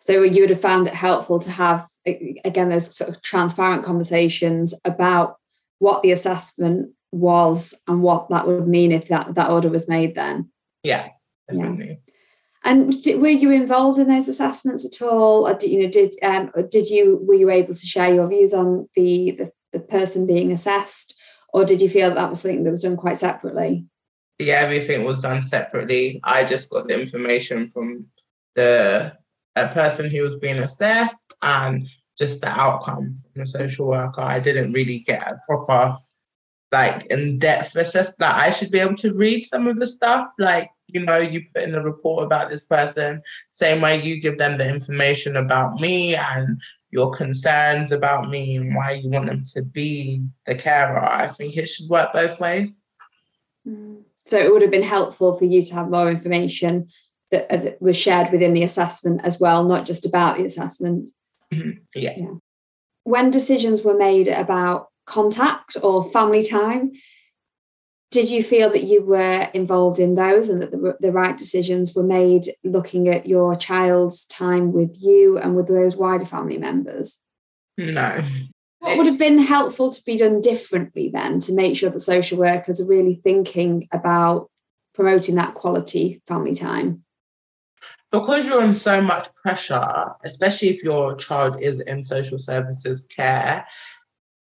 So 0.00 0.22
you 0.22 0.42
would 0.42 0.50
have 0.50 0.60
found 0.60 0.86
it 0.86 0.94
helpful 0.94 1.38
to 1.40 1.50
have 1.50 1.86
again 2.06 2.70
those 2.70 2.94
sort 2.94 3.10
of 3.10 3.22
transparent 3.22 3.84
conversations 3.84 4.74
about 4.84 5.36
what 5.78 6.02
the 6.02 6.12
assessment 6.12 6.90
was 7.12 7.74
and 7.86 8.02
what 8.02 8.28
that 8.30 8.46
would 8.46 8.66
mean 8.66 8.92
if 8.92 9.08
that 9.08 9.34
that 9.34 9.50
order 9.50 9.68
was 9.68 9.88
made 9.88 10.14
then. 10.14 10.50
Yeah, 10.82 11.08
definitely. 11.48 12.00
Yeah. 12.06 12.07
And 12.68 12.94
were 13.22 13.28
you 13.28 13.50
involved 13.50 13.98
in 13.98 14.08
those 14.08 14.28
assessments 14.28 14.84
at 14.84 15.00
all? 15.00 15.48
Or 15.48 15.54
did, 15.54 15.70
you 15.70 15.84
know, 15.84 15.90
did 15.90 16.14
um, 16.22 16.52
did 16.70 16.90
you 16.90 17.18
were 17.22 17.32
you 17.32 17.48
able 17.48 17.74
to 17.74 17.86
share 17.86 18.14
your 18.14 18.28
views 18.28 18.52
on 18.52 18.90
the, 18.94 19.30
the 19.38 19.52
the 19.72 19.78
person 19.78 20.26
being 20.26 20.52
assessed, 20.52 21.14
or 21.54 21.64
did 21.64 21.80
you 21.80 21.88
feel 21.88 22.10
that, 22.10 22.16
that 22.16 22.28
was 22.28 22.42
something 22.42 22.64
that 22.64 22.70
was 22.70 22.82
done 22.82 22.98
quite 22.98 23.18
separately? 23.18 23.86
Yeah, 24.38 24.60
everything 24.60 25.04
was 25.04 25.22
done 25.22 25.40
separately. 25.40 26.20
I 26.24 26.44
just 26.44 26.68
got 26.68 26.88
the 26.88 27.00
information 27.00 27.66
from 27.66 28.04
the 28.54 29.16
person 29.54 30.10
who 30.10 30.22
was 30.22 30.36
being 30.36 30.58
assessed 30.58 31.34
and 31.40 31.88
just 32.18 32.42
the 32.42 32.48
outcome 32.48 33.18
from 33.32 33.40
the 33.40 33.46
social 33.46 33.86
worker. 33.86 34.20
I 34.20 34.40
didn't 34.40 34.72
really 34.72 34.98
get 35.00 35.32
a 35.32 35.40
proper 35.48 35.96
like 36.72 37.06
in-depth 37.06 37.76
assessment. 37.76 38.18
That 38.18 38.36
I 38.36 38.50
should 38.50 38.70
be 38.70 38.80
able 38.80 38.96
to 38.96 39.14
read 39.14 39.44
some 39.44 39.66
of 39.66 39.78
the 39.78 39.86
stuff 39.86 40.28
like 40.38 40.70
you 40.88 41.04
know, 41.04 41.18
you 41.18 41.44
put 41.54 41.64
in 41.64 41.74
a 41.74 41.82
report 41.82 42.24
about 42.24 42.48
this 42.50 42.64
person, 42.64 43.22
same 43.50 43.80
way 43.80 44.02
you 44.02 44.20
give 44.20 44.38
them 44.38 44.56
the 44.56 44.68
information 44.68 45.36
about 45.36 45.80
me 45.80 46.14
and 46.16 46.60
your 46.90 47.10
concerns 47.10 47.92
about 47.92 48.30
me 48.30 48.56
and 48.56 48.74
why 48.74 48.92
you 48.92 49.10
want 49.10 49.26
them 49.26 49.44
to 49.54 49.62
be 49.62 50.22
the 50.46 50.54
carer. 50.54 51.04
I 51.04 51.28
think 51.28 51.56
it 51.56 51.66
should 51.66 51.88
work 51.88 52.12
both 52.14 52.40
ways. 52.40 52.70
Mm. 53.66 54.02
So 54.24 54.38
it 54.38 54.50
would 54.50 54.62
have 54.62 54.70
been 54.70 54.82
helpful 54.82 55.34
for 55.34 55.44
you 55.44 55.62
to 55.62 55.74
have 55.74 55.90
more 55.90 56.10
information 56.10 56.88
that, 57.30 57.52
uh, 57.52 57.56
that 57.58 57.82
was 57.82 57.96
shared 57.96 58.32
within 58.32 58.54
the 58.54 58.62
assessment 58.62 59.20
as 59.24 59.38
well, 59.38 59.64
not 59.64 59.84
just 59.84 60.06
about 60.06 60.38
the 60.38 60.46
assessment. 60.46 61.10
Mm-hmm. 61.52 61.70
Yeah. 61.94 62.14
yeah. 62.16 62.34
When 63.04 63.30
decisions 63.30 63.82
were 63.82 63.96
made 63.96 64.28
about 64.28 64.88
contact 65.08 65.76
or 65.82 66.10
family 66.10 66.44
time, 66.44 66.92
did 68.10 68.30
you 68.30 68.42
feel 68.42 68.70
that 68.70 68.84
you 68.84 69.04
were 69.04 69.48
involved 69.52 69.98
in 69.98 70.14
those 70.14 70.48
and 70.48 70.62
that 70.62 70.70
the, 70.70 70.96
the 71.00 71.12
right 71.12 71.36
decisions 71.36 71.94
were 71.94 72.02
made 72.02 72.46
looking 72.64 73.08
at 73.08 73.26
your 73.26 73.54
child's 73.54 74.24
time 74.26 74.72
with 74.72 74.96
you 74.98 75.38
and 75.38 75.56
with 75.56 75.68
those 75.68 75.96
wider 75.96 76.24
family 76.24 76.56
members? 76.56 77.18
No. 77.76 78.24
What 78.78 78.96
would 78.96 79.06
have 79.06 79.18
been 79.18 79.38
helpful 79.38 79.92
to 79.92 80.02
be 80.04 80.16
done 80.16 80.40
differently 80.40 81.10
then 81.12 81.40
to 81.40 81.52
make 81.52 81.76
sure 81.76 81.90
that 81.90 82.00
social 82.00 82.38
workers 82.38 82.80
are 82.80 82.86
really 82.86 83.20
thinking 83.22 83.88
about 83.92 84.48
promoting 84.94 85.34
that 85.34 85.54
quality 85.54 86.22
family 86.26 86.54
time? 86.54 87.04
Because 88.10 88.46
you're 88.46 88.64
in 88.64 88.72
so 88.72 89.02
much 89.02 89.28
pressure, 89.42 90.12
especially 90.24 90.68
if 90.68 90.82
your 90.82 91.14
child 91.16 91.60
is 91.60 91.80
in 91.80 92.02
social 92.04 92.38
services 92.38 93.06
care, 93.14 93.66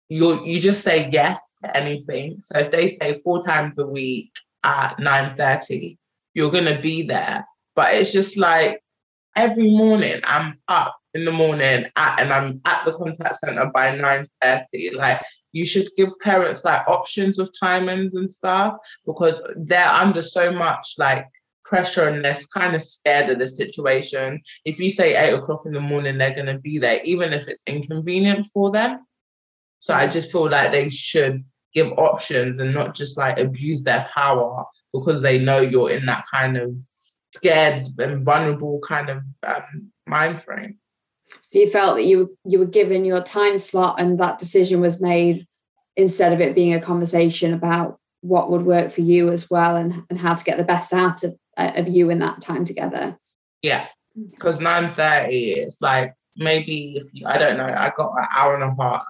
you 0.09 0.45
you 0.45 0.61
just 0.61 0.85
say 0.85 1.09
yes 1.11 1.41
to 1.63 1.77
anything. 1.77 2.39
So 2.41 2.59
if 2.59 2.71
they 2.71 2.89
say 2.91 3.15
four 3.15 3.43
times 3.43 3.79
a 3.79 3.87
week 3.87 4.33
at 4.63 4.99
9:30, 4.99 5.99
you're 6.35 6.51
gonna 6.51 6.81
be 6.81 7.07
there. 7.07 7.47
But 7.75 7.95
it's 7.95 8.13
just 8.13 8.37
like 8.37 8.81
every 9.37 9.71
morning 9.71 10.21
I'm 10.25 10.59
up 10.69 10.97
in 11.15 11.25
the 11.25 11.33
morning 11.33 11.87
at, 11.97 12.21
and 12.21 12.33
I'm 12.33 12.61
at 12.65 12.85
the 12.85 12.93
contact 12.93 13.41
center 13.41 13.71
by 13.73 13.97
9:30. 13.97 14.95
Like 14.95 15.23
you 15.53 15.65
should 15.65 15.89
give 15.97 16.11
parents 16.21 16.65
like 16.65 16.87
options 16.89 17.39
of 17.39 17.51
timings 17.63 18.15
and 18.15 18.31
stuff 18.31 18.77
because 19.07 19.41
they're 19.57 19.89
under 19.89 20.21
so 20.21 20.53
much 20.53 20.95
like 20.99 21.27
pressure 21.65 22.09
and 22.09 22.25
they're 22.25 22.37
kind 22.53 22.75
of 22.75 22.83
scared 22.83 23.31
of 23.31 23.39
the 23.39 23.49
situation. 23.49 24.43
If 24.65 24.79
you 24.79 24.91
say 24.91 25.17
eight 25.17 25.33
o'clock 25.33 25.63
in 25.65 25.73
the 25.73 25.81
morning, 25.81 26.19
they're 26.19 26.35
to 26.35 26.59
be 26.59 26.79
there, 26.79 27.01
even 27.05 27.33
if 27.33 27.49
it's 27.49 27.63
inconvenient 27.67 28.47
for 28.53 28.71
them. 28.71 29.07
So 29.85 29.93
I 29.93 30.07
just 30.07 30.33
feel 30.33 30.49
like 30.49 30.73
they 30.73 30.89
should 30.89 31.43
give 31.75 31.93
options 31.99 32.59
and 32.59 32.73
not 32.73 32.95
just 32.95 33.19
like 33.19 33.39
abuse 33.39 33.83
their 33.83 34.09
power 34.15 34.65
because 34.95 35.21
they 35.21 35.39
know 35.39 35.61
you're 35.61 35.91
in 35.91 36.07
that 36.07 36.25
kind 36.33 36.57
of 36.57 36.81
scared 37.35 37.89
and 37.99 38.25
vulnerable 38.25 38.81
kind 38.81 39.11
of 39.11 39.19
um, 39.47 39.93
mind 40.07 40.41
frame. 40.41 40.79
So 41.43 41.59
you 41.59 41.69
felt 41.69 41.97
that 41.97 42.05
you 42.05 42.35
you 42.47 42.59
were 42.59 42.65
given 42.65 43.05
your 43.05 43.23
time 43.23 43.59
slot 43.59 44.01
and 44.01 44.19
that 44.21 44.39
decision 44.39 44.81
was 44.81 45.03
made 45.03 45.47
instead 45.99 46.33
of 46.33 46.41
it 46.41 46.55
being 46.55 46.73
a 46.73 46.81
conversation 46.81 47.53
about 47.53 47.99
what 48.23 48.51
would 48.51 48.65
work 48.65 48.91
for 48.91 49.03
you 49.03 49.31
as 49.31 49.51
well 49.51 49.77
and, 49.77 50.03
and 50.09 50.19
how 50.19 50.33
to 50.33 50.45
get 50.45 50.57
the 50.57 50.65
best 50.65 50.95
out 50.95 51.23
of, 51.25 51.37
uh, 51.59 51.73
of 51.77 51.89
you 51.89 52.09
in 52.09 52.21
that 52.21 52.41
time 52.41 52.65
together. 52.65 53.19
Yeah, 53.61 53.89
because 54.31 54.59
9.30, 54.59 55.29
it's 55.31 55.81
like 55.81 56.15
maybe 56.37 56.97
if 56.97 57.05
you, 57.13 57.27
I 57.27 57.39
don't 57.39 57.57
know, 57.57 57.67
I 57.67 57.93
got 57.97 58.13
an 58.19 58.27
hour 58.35 58.55
and 58.55 58.65
a 58.65 58.83
half. 58.83 59.05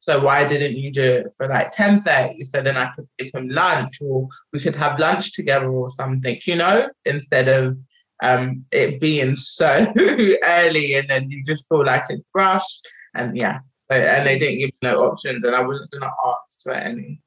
So 0.00 0.24
why 0.24 0.46
didn't 0.46 0.78
you 0.78 0.92
do 0.92 1.02
it 1.02 1.32
for 1.36 1.48
like 1.48 1.74
10.30? 1.74 2.42
So 2.44 2.62
then 2.62 2.76
I 2.76 2.90
could 2.92 3.08
give 3.18 3.30
him 3.34 3.48
lunch 3.48 4.00
or 4.00 4.26
we 4.52 4.60
could 4.60 4.76
have 4.76 4.98
lunch 4.98 5.32
together 5.32 5.68
or 5.68 5.90
something, 5.90 6.38
you 6.44 6.56
know, 6.56 6.88
instead 7.04 7.48
of 7.48 7.76
um, 8.22 8.64
it 8.72 9.00
being 9.00 9.36
so 9.36 9.92
early 10.44 10.94
and 10.94 11.08
then 11.08 11.30
you 11.30 11.42
just 11.44 11.68
feel 11.68 11.84
like 11.84 12.04
it's 12.08 12.24
rushed. 12.34 12.86
And 13.14 13.36
yeah, 13.36 13.60
and 13.90 14.26
they 14.26 14.38
didn't 14.38 14.60
give 14.60 14.70
no 14.82 15.04
options 15.04 15.44
and 15.44 15.54
I 15.54 15.64
wasn't 15.64 15.90
going 15.90 16.02
to 16.02 16.10
ask 16.26 16.62
for 16.62 16.72
any. 16.72 17.20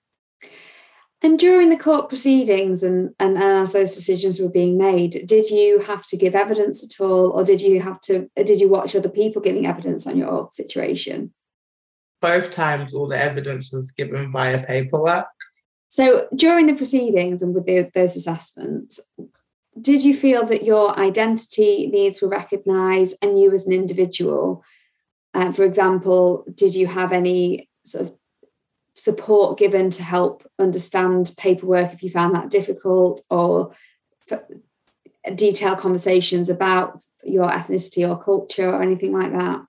And 1.23 1.37
during 1.37 1.69
the 1.69 1.77
court 1.77 2.09
proceedings 2.09 2.81
and, 2.81 3.13
and, 3.19 3.37
as 3.37 3.73
those 3.73 3.93
decisions 3.93 4.39
were 4.39 4.49
being 4.49 4.75
made, 4.77 5.27
did 5.27 5.51
you 5.51 5.79
have 5.79 6.07
to 6.07 6.17
give 6.17 6.33
evidence 6.33 6.83
at 6.83 7.03
all, 7.03 7.29
or 7.29 7.43
did 7.43 7.61
you 7.61 7.79
have 7.81 8.01
to 8.01 8.27
did 8.35 8.59
you 8.59 8.69
watch 8.69 8.95
other 8.95 9.09
people 9.09 9.41
giving 9.41 9.67
evidence 9.67 10.07
on 10.07 10.17
your 10.17 10.49
situation? 10.51 11.33
Both 12.21 12.51
times 12.51 12.93
all 12.93 13.07
the 13.07 13.17
evidence 13.17 13.71
was 13.71 13.91
given 13.91 14.31
via 14.31 14.65
paperwork. 14.65 15.27
So 15.89 16.27
during 16.33 16.67
the 16.67 16.73
proceedings 16.73 17.43
and 17.43 17.53
with 17.53 17.65
the, 17.65 17.91
those 17.93 18.15
assessments, 18.15 18.99
did 19.79 20.03
you 20.03 20.15
feel 20.15 20.45
that 20.45 20.63
your 20.63 20.97
identity 20.97 21.87
needs 21.87 22.21
were 22.21 22.29
recognised 22.29 23.17
and 23.21 23.39
you 23.39 23.51
as 23.51 23.67
an 23.67 23.73
individual? 23.73 24.63
Uh, 25.33 25.51
for 25.51 25.63
example, 25.63 26.45
did 26.53 26.75
you 26.75 26.87
have 26.87 27.11
any 27.11 27.69
sort 27.83 28.05
of 28.05 28.13
support 28.93 29.57
given 29.57 29.89
to 29.91 30.03
help 30.03 30.45
understand 30.59 31.31
paperwork 31.37 31.93
if 31.93 32.03
you 32.03 32.09
found 32.09 32.35
that 32.35 32.49
difficult 32.49 33.21
or 33.29 33.73
detailed 35.35 35.79
conversations 35.79 36.49
about 36.49 37.03
your 37.23 37.49
ethnicity 37.49 38.07
or 38.07 38.21
culture 38.21 38.69
or 38.69 38.81
anything 38.81 39.13
like 39.13 39.31
that? 39.31 39.61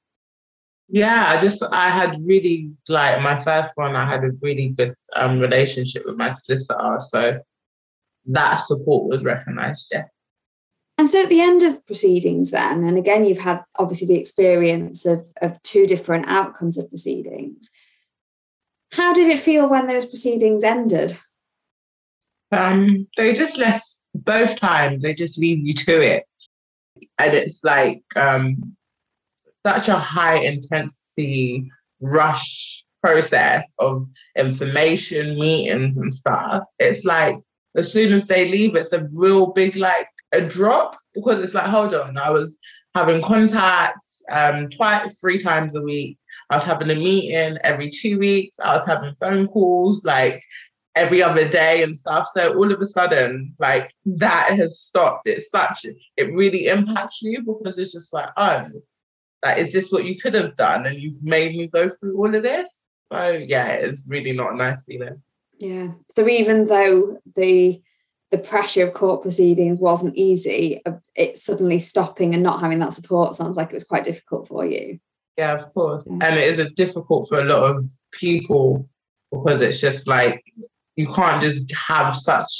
Yeah, 0.88 1.26
I 1.28 1.38
just 1.38 1.62
I 1.70 1.90
had 1.90 2.18
really 2.26 2.70
like 2.88 3.22
my 3.22 3.38
first 3.38 3.70
one. 3.76 3.96
I 3.96 4.04
had 4.04 4.24
a 4.24 4.32
really 4.42 4.68
good 4.70 4.94
um, 5.16 5.40
relationship 5.40 6.02
with 6.04 6.16
my 6.16 6.32
solicitor, 6.32 6.98
so 7.08 7.40
that 8.26 8.54
support 8.56 9.08
was 9.08 9.24
recognised. 9.24 9.86
Yeah. 9.90 10.04
And 10.98 11.08
so 11.08 11.22
at 11.22 11.30
the 11.30 11.40
end 11.40 11.62
of 11.62 11.84
proceedings, 11.86 12.50
then, 12.50 12.84
and 12.84 12.98
again, 12.98 13.24
you've 13.24 13.38
had 13.38 13.62
obviously 13.76 14.06
the 14.06 14.20
experience 14.20 15.06
of, 15.06 15.26
of 15.40 15.60
two 15.62 15.86
different 15.86 16.28
outcomes 16.28 16.76
of 16.76 16.88
proceedings. 16.88 17.70
How 18.92 19.12
did 19.14 19.28
it 19.28 19.40
feel 19.40 19.68
when 19.68 19.86
those 19.86 20.04
proceedings 20.04 20.62
ended? 20.62 21.18
Um, 22.50 23.08
they 23.16 23.32
just 23.32 23.56
left 23.56 23.86
both 24.14 24.60
times, 24.60 25.02
they 25.02 25.14
just 25.14 25.38
leave 25.38 25.58
you 25.66 25.72
to 25.72 26.00
it. 26.02 26.24
And 27.18 27.34
it's 27.34 27.64
like 27.64 28.02
um, 28.16 28.76
such 29.64 29.88
a 29.88 29.98
high 29.98 30.36
intensity 30.38 31.70
rush 32.00 32.84
process 33.02 33.64
of 33.78 34.06
information, 34.36 35.38
meetings, 35.38 35.96
and 35.96 36.12
stuff. 36.12 36.64
It's 36.78 37.04
like 37.04 37.36
as 37.76 37.90
soon 37.90 38.12
as 38.12 38.26
they 38.26 38.48
leave, 38.48 38.76
it's 38.76 38.92
a 38.92 39.08
real 39.16 39.46
big 39.52 39.76
like 39.76 40.08
a 40.32 40.42
drop 40.42 40.98
because 41.14 41.42
it's 41.42 41.54
like, 41.54 41.64
hold 41.64 41.94
on, 41.94 42.18
I 42.18 42.30
was 42.30 42.58
having 42.94 43.22
contacts 43.22 44.22
um, 44.30 44.68
twice, 44.68 45.18
three 45.18 45.38
times 45.38 45.74
a 45.74 45.82
week. 45.82 46.18
I 46.52 46.56
was 46.56 46.64
having 46.64 46.90
a 46.90 46.94
meeting 46.94 47.56
every 47.64 47.88
two 47.88 48.18
weeks. 48.18 48.60
I 48.60 48.74
was 48.74 48.86
having 48.86 49.14
phone 49.14 49.48
calls 49.48 50.04
like 50.04 50.44
every 50.94 51.22
other 51.22 51.48
day 51.48 51.82
and 51.82 51.96
stuff. 51.96 52.28
So 52.28 52.54
all 52.54 52.70
of 52.70 52.78
a 52.78 52.84
sudden, 52.84 53.54
like 53.58 53.90
that 54.04 54.50
has 54.50 54.78
stopped. 54.78 55.26
It's 55.26 55.48
such 55.48 55.86
it 56.18 56.34
really 56.34 56.66
impacts 56.66 57.22
you 57.22 57.42
because 57.42 57.78
it's 57.78 57.92
just 57.92 58.12
like, 58.12 58.28
oh, 58.36 58.66
like 59.42 59.56
is 59.56 59.72
this 59.72 59.90
what 59.90 60.04
you 60.04 60.18
could 60.18 60.34
have 60.34 60.54
done? 60.56 60.84
And 60.84 60.96
you've 60.96 61.22
made 61.22 61.56
me 61.56 61.68
go 61.68 61.88
through 61.88 62.18
all 62.18 62.34
of 62.34 62.42
this. 62.42 62.84
So 63.10 63.30
yeah, 63.30 63.68
it's 63.68 64.06
really 64.06 64.32
not 64.32 64.52
a 64.52 64.56
nice 64.56 64.84
feeling. 64.84 65.22
Yeah. 65.56 65.92
So 66.14 66.28
even 66.28 66.66
though 66.66 67.18
the 67.34 67.80
the 68.30 68.36
pressure 68.36 68.86
of 68.86 68.92
court 68.92 69.22
proceedings 69.22 69.78
wasn't 69.78 70.16
easy, 70.16 70.82
uh, 70.84 70.98
it 71.14 71.38
suddenly 71.38 71.78
stopping 71.78 72.34
and 72.34 72.42
not 72.42 72.60
having 72.60 72.80
that 72.80 72.92
support 72.92 73.34
sounds 73.34 73.56
like 73.56 73.70
it 73.70 73.74
was 73.74 73.84
quite 73.84 74.04
difficult 74.04 74.48
for 74.48 74.66
you. 74.66 74.98
Yeah, 75.42 75.54
of 75.54 75.74
course. 75.74 76.04
Yeah. 76.06 76.18
And 76.22 76.38
it 76.38 76.46
is 76.56 76.70
difficult 76.76 77.28
for 77.28 77.40
a 77.40 77.44
lot 77.44 77.64
of 77.64 77.84
people 78.12 78.88
because 79.32 79.60
it's 79.60 79.80
just 79.80 80.06
like 80.06 80.40
you 80.94 81.12
can't 81.12 81.42
just 81.42 81.72
have 81.74 82.14
such 82.14 82.52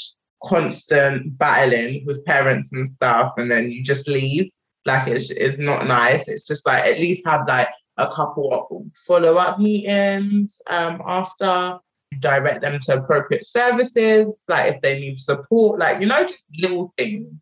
constant 0.43 1.37
battling 1.37 2.03
with 2.05 2.25
parents 2.25 2.73
and 2.73 2.89
stuff 2.89 3.31
and 3.37 3.49
then 3.49 3.71
you 3.71 3.81
just 3.81 4.05
leave. 4.09 4.51
Like 4.85 5.07
it's, 5.07 5.31
it's 5.31 5.57
not 5.57 5.87
nice. 5.87 6.27
It's 6.27 6.45
just 6.45 6.65
like 6.67 6.83
at 6.83 6.99
least 6.99 7.25
have 7.25 7.47
like 7.47 7.69
a 7.95 8.07
couple 8.11 8.53
of 8.53 8.63
follow-up 9.07 9.59
meetings 9.59 10.59
um, 10.69 11.01
after 11.07 11.79
direct 12.19 12.61
them 12.63 12.79
to 12.79 12.99
appropriate 12.99 13.43
services 13.43 14.43
like 14.47 14.75
if 14.75 14.81
they 14.81 14.99
need 14.99 15.17
support 15.17 15.79
like 15.79 15.99
you 15.99 16.05
know 16.05 16.21
just 16.21 16.45
little 16.59 16.91
things 16.95 17.41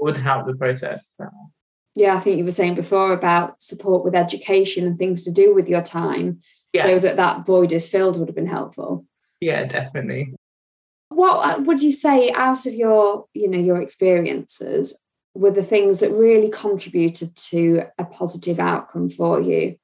would 0.00 0.18
help 0.18 0.46
the 0.46 0.54
process 0.54 1.02
yeah, 1.94 2.16
I 2.16 2.20
think 2.20 2.38
you 2.38 2.44
were 2.44 2.52
saying 2.52 2.74
before 2.74 3.12
about 3.12 3.62
support 3.62 4.04
with 4.04 4.14
education 4.14 4.86
and 4.86 4.98
things 4.98 5.22
to 5.24 5.30
do 5.30 5.54
with 5.54 5.68
your 5.68 5.82
time 5.82 6.40
yes. 6.72 6.86
so 6.86 6.98
that 6.98 7.16
that 7.16 7.44
void 7.44 7.72
is 7.72 7.88
filled 7.88 8.18
would 8.18 8.28
have 8.28 8.36
been 8.36 8.46
helpful. 8.46 9.04
Yeah, 9.40 9.64
definitely. 9.66 10.34
What 11.10 11.36
uh, 11.36 11.62
would 11.62 11.82
you 11.82 11.90
say 11.90 12.32
out 12.32 12.64
of 12.64 12.74
your, 12.74 13.26
you 13.34 13.48
know, 13.48 13.58
your 13.58 13.82
experiences 13.82 14.98
were 15.34 15.50
the 15.50 15.64
things 15.64 16.00
that 16.00 16.10
really 16.10 16.48
contributed 16.50 17.36
to 17.36 17.82
a 17.98 18.04
positive 18.04 18.58
outcome 18.58 19.10
for 19.10 19.40
you? 19.40 19.76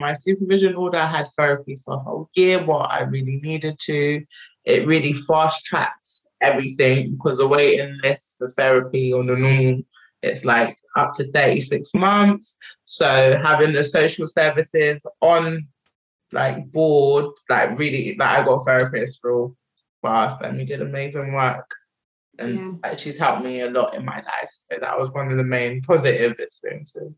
My 0.00 0.12
supervision 0.12 0.74
order 0.74 0.98
I 0.98 1.06
had 1.06 1.28
therapy 1.36 1.76
for 1.76 1.94
a 1.94 1.98
whole 1.98 2.28
year, 2.34 2.64
what 2.64 2.90
I 2.90 3.02
really 3.02 3.40
needed 3.42 3.78
to. 3.84 4.24
It 4.64 4.86
really 4.86 5.12
fast 5.12 5.64
tracks 5.64 6.26
everything 6.40 7.12
because 7.12 7.38
the 7.38 7.46
waiting 7.46 7.98
list 8.02 8.36
for 8.38 8.48
therapy 8.48 9.12
on 9.12 9.26
the 9.26 9.36
normal 9.36 9.82
it's 10.26 10.44
like 10.44 10.76
up 10.96 11.14
to 11.14 11.30
36 11.30 11.94
months. 11.94 12.58
So 12.86 13.38
having 13.42 13.72
the 13.72 13.82
social 13.82 14.26
services 14.26 15.04
on 15.20 15.68
like 16.32 16.70
board, 16.70 17.26
like 17.48 17.78
really 17.78 18.16
like 18.18 18.40
I 18.40 18.44
got 18.44 18.54
a 18.54 18.64
therapist 18.64 19.20
for 19.20 19.52
fast 20.02 20.38
and 20.42 20.58
we 20.58 20.64
did 20.64 20.82
amazing 20.82 21.32
work. 21.32 21.70
And 22.38 22.78
yeah. 22.84 22.96
she's 22.96 23.18
helped 23.18 23.44
me 23.44 23.60
a 23.60 23.70
lot 23.70 23.94
in 23.94 24.04
my 24.04 24.16
life. 24.16 24.50
So 24.52 24.78
that 24.80 24.98
was 24.98 25.10
one 25.10 25.30
of 25.30 25.38
the 25.38 25.44
main 25.44 25.80
positive 25.80 26.38
experiences. 26.38 27.12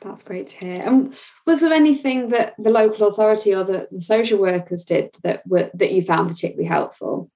That's 0.00 0.22
great 0.22 0.48
to 0.48 0.56
hear. 0.56 0.82
And 0.82 1.14
was 1.46 1.60
there 1.60 1.72
anything 1.72 2.30
that 2.30 2.54
the 2.58 2.70
local 2.70 3.08
authority 3.08 3.54
or 3.54 3.64
the, 3.64 3.88
the 3.90 4.00
social 4.00 4.38
workers 4.38 4.84
did 4.84 5.14
that 5.22 5.46
were 5.46 5.70
that 5.74 5.92
you 5.92 6.02
found 6.02 6.28
particularly 6.28 6.68
helpful? 6.68 7.30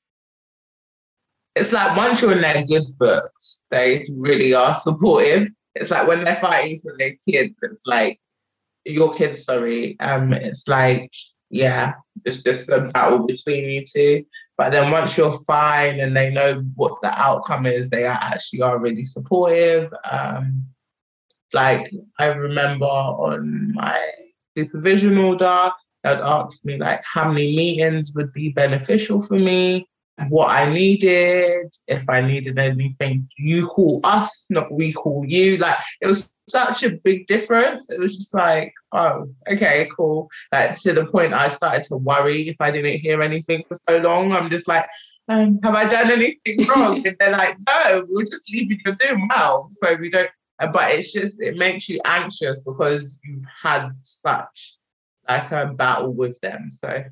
It's 1.59 1.73
like 1.73 1.97
once 1.97 2.23
you're 2.23 2.33
in 2.33 2.41
their 2.41 2.65
good 2.65 2.87
books, 2.99 3.65
they 3.71 4.07
really 4.21 4.55
are 4.55 4.75
supportive. 4.75 5.49
It's 5.75 5.91
like 5.91 6.07
when 6.07 6.25
they're 6.25 6.37
fighting 6.37 6.79
for 6.79 6.95
their 6.97 7.15
kids, 7.29 7.55
it's 7.63 7.83
like 7.85 8.21
your 8.85 9.15
kids, 9.15 9.45
sorry. 9.45 9.99
Um, 10.01 10.33
it's 10.33 10.69
like, 10.69 11.13
yeah, 11.51 11.95
it's 12.25 12.43
just 12.43 12.69
a 12.69 12.91
battle 12.93 13.27
between 13.27 13.69
you 13.69 13.85
two. 13.85 14.25
But 14.57 14.71
then 14.71 14.91
once 14.93 15.17
you're 15.17 15.39
fine 15.47 16.01
and 16.01 16.17
they 16.17 16.33
know 16.33 16.65
what 16.75 17.01
the 17.03 17.11
outcome 17.19 17.67
is, 17.67 17.91
they 17.91 18.05
are 18.05 18.19
actually 18.21 18.63
are 18.63 18.79
really 18.79 19.05
supportive. 19.05 19.93
Um, 20.09 20.65
like 21.53 21.91
I 22.19 22.27
remember 22.27 22.87
on 22.87 23.73
my 23.75 24.11
supervision 24.57 25.19
order, 25.19 25.71
they'd 26.05 26.11
asked 26.11 26.65
me 26.65 26.77
like 26.77 27.03
how 27.05 27.29
many 27.29 27.57
meetings 27.57 28.13
would 28.15 28.33
be 28.33 28.51
beneficial 28.51 29.21
for 29.21 29.39
me 29.39 29.88
what 30.29 30.51
I 30.51 30.73
needed, 30.73 31.73
if 31.87 32.09
I 32.09 32.21
needed 32.21 32.59
anything, 32.59 33.29
you 33.37 33.67
call 33.67 34.01
us, 34.05 34.47
not 34.51 34.73
we 34.73 34.93
call 34.93 35.25
you. 35.27 35.57
Like 35.59 35.79
it 36.01 36.07
was 36.07 36.31
such 36.49 36.83
a 36.83 36.91
big 36.91 37.27
difference. 37.27 37.91
It 37.91 38.01
was 38.01 38.17
just 38.17 38.35
like, 38.35 38.73
oh, 38.93 39.29
okay, 39.51 39.89
cool. 39.97 40.29
Like 40.53 40.81
to 40.81 40.93
the 40.93 41.07
point 41.07 41.35
I 41.35 41.49
started 41.49 41.85
to 41.85 41.97
worry 41.97 42.49
if 42.49 42.57
I 42.61 42.71
didn't 42.71 43.01
hear 43.01 43.23
anything 43.23 43.63
for 43.65 43.77
so 43.89 43.99
long. 43.99 44.33
I'm 44.33 44.51
just 44.51 44.69
like, 44.69 44.87
um, 45.29 45.61
have 45.63 45.75
I 45.75 45.87
done 45.87 46.11
anything 46.11 46.67
wrong? 46.69 47.07
and 47.07 47.17
they're 47.21 47.33
like, 47.33 47.57
no, 47.67 48.05
we're 48.09 48.25
just 48.25 48.51
leaving 48.53 48.81
you 48.85 48.95
doing 48.95 49.29
well. 49.31 49.69
So 49.71 49.95
we 49.97 50.11
don't 50.11 50.31
but 50.59 50.93
it's 50.93 51.13
just 51.13 51.41
it 51.41 51.57
makes 51.57 51.89
you 51.89 52.01
anxious 52.05 52.61
because 52.61 53.21
you've 53.25 53.45
had 53.63 53.91
such 54.01 54.77
like 55.29 55.51
a 55.53 55.67
battle 55.67 56.13
with 56.13 56.41
them. 56.41 56.71
So 56.71 57.05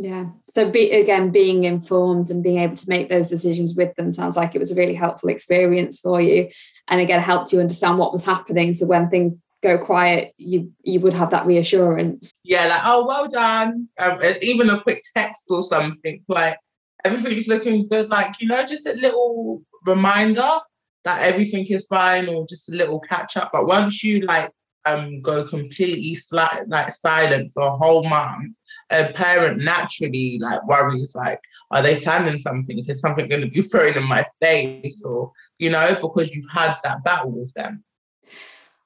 Yeah. 0.00 0.26
So 0.54 0.70
be, 0.70 0.92
again, 0.92 1.30
being 1.30 1.64
informed 1.64 2.30
and 2.30 2.42
being 2.42 2.58
able 2.58 2.76
to 2.76 2.88
make 2.88 3.08
those 3.08 3.28
decisions 3.28 3.74
with 3.74 3.94
them 3.96 4.12
sounds 4.12 4.36
like 4.36 4.54
it 4.54 4.58
was 4.60 4.70
a 4.70 4.76
really 4.76 4.94
helpful 4.94 5.28
experience 5.28 5.98
for 5.98 6.20
you. 6.20 6.50
And 6.86 7.00
again, 7.00 7.20
helped 7.20 7.52
you 7.52 7.60
understand 7.60 7.98
what 7.98 8.12
was 8.12 8.24
happening. 8.24 8.74
So 8.74 8.86
when 8.86 9.10
things 9.10 9.32
go 9.60 9.76
quiet, 9.76 10.34
you 10.38 10.72
you 10.82 11.00
would 11.00 11.14
have 11.14 11.30
that 11.30 11.46
reassurance. 11.46 12.30
Yeah, 12.44 12.66
like, 12.66 12.82
oh 12.84 13.06
well 13.06 13.28
done. 13.28 13.88
Um, 13.98 14.20
even 14.40 14.70
a 14.70 14.80
quick 14.80 15.02
text 15.16 15.46
or 15.50 15.62
something, 15.62 16.22
like 16.28 16.58
everything's 17.04 17.48
looking 17.48 17.88
good. 17.88 18.08
Like, 18.08 18.40
you 18.40 18.46
know, 18.46 18.64
just 18.64 18.86
a 18.86 18.94
little 18.94 19.62
reminder 19.84 20.60
that 21.04 21.22
everything 21.22 21.66
is 21.66 21.86
fine 21.86 22.28
or 22.28 22.46
just 22.48 22.70
a 22.70 22.74
little 22.74 23.00
catch 23.00 23.36
up. 23.36 23.50
But 23.52 23.66
once 23.66 24.04
you 24.04 24.20
like 24.20 24.52
um 24.84 25.20
go 25.22 25.44
completely 25.44 26.14
sli- 26.14 26.68
like 26.68 26.92
silent 26.94 27.50
for 27.52 27.64
a 27.64 27.76
whole 27.76 28.08
month, 28.08 28.54
a 28.90 29.12
parent 29.12 29.62
naturally 29.62 30.38
like 30.40 30.66
worries 30.66 31.14
like, 31.14 31.40
are 31.70 31.82
they 31.82 32.00
planning 32.00 32.38
something? 32.38 32.78
Is 32.78 33.00
something 33.00 33.28
going 33.28 33.42
to 33.42 33.50
be 33.50 33.62
thrown 33.70 33.96
in 33.96 34.04
my 34.04 34.26
face 34.40 35.04
or 35.04 35.32
you 35.58 35.70
know 35.70 35.96
because 36.00 36.34
you've 36.34 36.50
had 36.50 36.76
that 36.84 37.04
battle 37.04 37.32
with 37.32 37.52
them. 37.54 37.84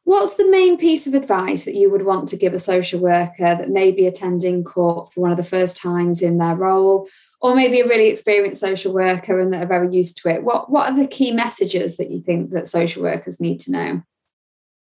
What's 0.04 0.34
the 0.34 0.50
main 0.50 0.78
piece 0.78 1.06
of 1.06 1.14
advice 1.14 1.64
that 1.64 1.76
you 1.76 1.88
would 1.88 2.04
want 2.04 2.28
to 2.30 2.36
give 2.36 2.54
a 2.54 2.58
social 2.58 2.98
worker 2.98 3.54
that 3.54 3.70
may 3.70 3.92
be 3.92 4.06
attending 4.06 4.64
court 4.64 5.12
for 5.12 5.20
one 5.20 5.30
of 5.30 5.36
the 5.36 5.44
first 5.44 5.76
times 5.76 6.20
in 6.22 6.38
their 6.38 6.56
role, 6.56 7.08
or 7.40 7.54
maybe 7.54 7.78
a 7.78 7.86
really 7.86 8.08
experienced 8.08 8.60
social 8.60 8.92
worker 8.92 9.38
and 9.38 9.52
that 9.52 9.62
are 9.62 9.66
very 9.66 9.94
used 9.94 10.16
to 10.18 10.28
it? 10.28 10.42
What 10.42 10.70
What 10.70 10.90
are 10.90 10.98
the 10.98 11.06
key 11.06 11.30
messages 11.30 11.96
that 11.98 12.10
you 12.10 12.20
think 12.20 12.50
that 12.50 12.66
social 12.66 13.02
workers 13.02 13.38
need 13.38 13.60
to 13.60 13.70
know? 13.70 14.02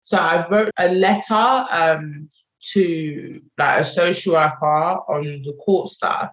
So 0.02 0.16
I 0.16 0.48
wrote 0.48 0.70
a 0.78 0.94
letter 0.94 1.66
um, 1.70 2.28
to 2.72 3.40
like 3.58 3.80
a 3.80 3.84
social 3.84 4.34
worker 4.34 4.64
on 4.64 5.24
the 5.24 5.56
court 5.64 5.88
staff. 5.88 6.30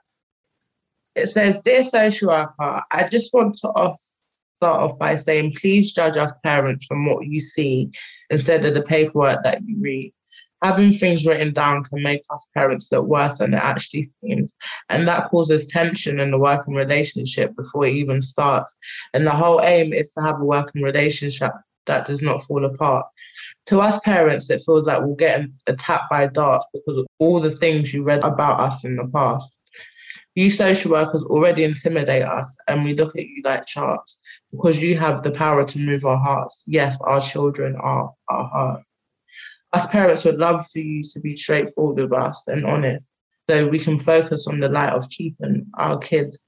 It 1.16 1.30
says, 1.30 1.62
"Dear 1.62 1.84
social 1.84 2.30
worker, 2.30 2.82
I 2.92 3.08
just 3.08 3.34
want 3.34 3.58
to 3.60 3.70
off 3.70 4.00
start 4.56 4.82
off 4.82 4.98
by 4.98 5.16
saying, 5.16 5.54
please 5.54 5.92
judge 5.92 6.18
us 6.18 6.34
parents 6.44 6.86
from 6.86 7.06
what 7.06 7.26
you 7.26 7.40
see 7.40 7.92
instead 8.30 8.66
of 8.66 8.74
the 8.74 8.82
paperwork 8.82 9.44
that 9.44 9.62
you 9.66 9.78
read. 9.80 10.14
Having 10.64 10.94
things 10.94 11.26
written 11.26 11.54
down 11.54 11.84
can 11.84 12.02
make 12.02 12.24
us 12.30 12.48
parents 12.56 12.88
look 12.92 13.06
worse 13.06 13.38
than 13.38 13.54
it 13.54 13.58
actually 13.58 14.10
seems. 14.22 14.56
And 14.90 15.08
that 15.08 15.28
causes 15.28 15.68
tension 15.68 16.20
in 16.20 16.32
the 16.32 16.40
working 16.40 16.74
relationship 16.74 17.56
before 17.56 17.86
it 17.86 17.94
even 17.94 18.22
starts. 18.22 18.76
And 19.14 19.28
the 19.28 19.32
whole 19.32 19.62
aim 19.62 19.94
is 19.94 20.12
to 20.12 20.22
have 20.22 20.40
a 20.40 20.46
working 20.46 20.82
relationship 20.82 21.52
that 21.86 22.08
does 22.08 22.22
not 22.22 22.42
fall 22.42 22.66
apart. 22.66 23.06
To 23.68 23.82
us 23.82 24.00
parents, 24.00 24.50
it 24.50 24.62
feels 24.66 24.88
like 24.88 25.02
we're 25.02 25.16
getting 25.16 25.54
attacked 25.68 26.10
by 26.10 26.28
darts 26.28 26.66
because 26.74 27.00
of 27.00 27.08
all 27.20 27.40
the 27.40 27.52
things 27.52 27.94
you 27.94 28.04
read 28.04 28.24
about 28.24 28.60
us 28.60 28.84
in 28.84 28.96
the 28.96 29.08
past. 29.08 29.50
You 30.36 30.50
social 30.50 30.92
workers 30.92 31.24
already 31.24 31.64
intimidate 31.64 32.24
us 32.24 32.58
and 32.68 32.84
we 32.84 32.94
look 32.94 33.16
at 33.16 33.26
you 33.26 33.42
like 33.46 33.68
sharks 33.68 34.20
because 34.52 34.82
you 34.82 34.98
have 34.98 35.24
the 35.24 35.32
power 35.32 35.64
to 35.64 35.80
move 35.80 36.06
our 36.06 36.18
hearts. 36.18 36.62
Yes, 36.66 36.98
our 37.02 37.22
children 37.22 37.76
are 37.78 38.12
our 38.30 38.50
heart. 38.50 38.82
Us 39.72 39.88
parents 39.88 40.26
would 40.26 40.38
love 40.38 40.66
for 40.68 40.80
you 40.80 41.04
to 41.14 41.20
be 41.22 41.38
straightforward 41.38 41.98
with 41.98 42.14
us 42.14 42.44
and 42.48 42.66
honest 42.66 43.12
so 43.50 43.68
we 43.68 43.80
can 43.80 43.98
focus 43.98 44.48
on 44.48 44.60
the 44.60 44.70
light 44.70 44.94
of 44.94 45.10
keeping 45.10 45.68
our 45.78 45.98
kids 45.98 46.44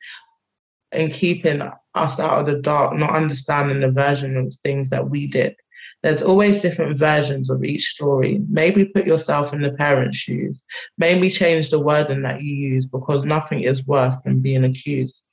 and 0.92 1.12
keeping 1.12 1.62
us 1.96 2.20
out 2.20 2.40
of 2.40 2.46
the 2.46 2.62
dark, 2.62 2.96
not 2.96 3.12
understanding 3.12 3.82
the 3.82 3.92
version 3.92 4.38
of 4.38 4.54
things 4.64 4.90
that 4.90 5.10
we 5.10 5.28
did. 5.28 5.56
There's 6.04 6.22
always 6.22 6.62
different 6.62 6.98
versions 6.98 7.50
of 7.50 7.64
each 7.64 7.86
story. 7.86 8.42
Maybe 8.50 8.86
put 8.86 9.06
yourself 9.06 9.54
in 9.54 9.62
the 9.62 9.72
parent's 9.72 10.18
shoes. 10.18 10.62
Maybe 10.98 11.30
change 11.30 11.70
the 11.70 11.80
wording 11.80 12.22
that 12.24 12.42
you 12.42 12.54
use 12.54 12.86
because 12.86 13.24
nothing 13.24 13.62
is 13.62 13.86
worse 13.86 14.18
than 14.24 14.42
being 14.42 14.64
accused. 14.64 15.24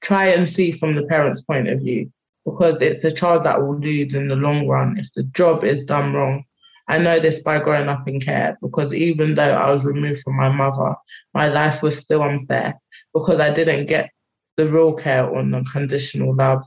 Try 0.00 0.26
and 0.26 0.48
see 0.48 0.72
from 0.72 0.94
the 0.94 1.04
parent's 1.04 1.42
point 1.42 1.68
of 1.68 1.80
view 1.80 2.10
because 2.44 2.80
it's 2.80 3.02
the 3.02 3.12
child 3.12 3.44
that 3.44 3.60
will 3.60 3.78
lose 3.78 4.14
in 4.14 4.28
the 4.28 4.36
long 4.36 4.66
run 4.66 4.98
if 4.98 5.12
the 5.14 5.22
job 5.24 5.64
is 5.64 5.84
done 5.84 6.12
wrong. 6.12 6.44
I 6.88 6.98
know 6.98 7.20
this 7.20 7.40
by 7.40 7.60
growing 7.60 7.88
up 7.88 8.08
in 8.08 8.18
care 8.18 8.58
because 8.60 8.92
even 8.92 9.34
though 9.36 9.54
I 9.54 9.70
was 9.70 9.84
removed 9.84 10.22
from 10.22 10.36
my 10.36 10.48
mother, 10.48 10.96
my 11.34 11.48
life 11.48 11.82
was 11.82 11.98
still 11.98 12.22
unfair 12.22 12.80
because 13.14 13.38
I 13.38 13.50
didn't 13.52 13.86
get 13.86 14.10
the 14.56 14.66
real 14.66 14.94
care 14.94 15.26
or 15.26 15.38
unconditional 15.38 16.34
love. 16.34 16.62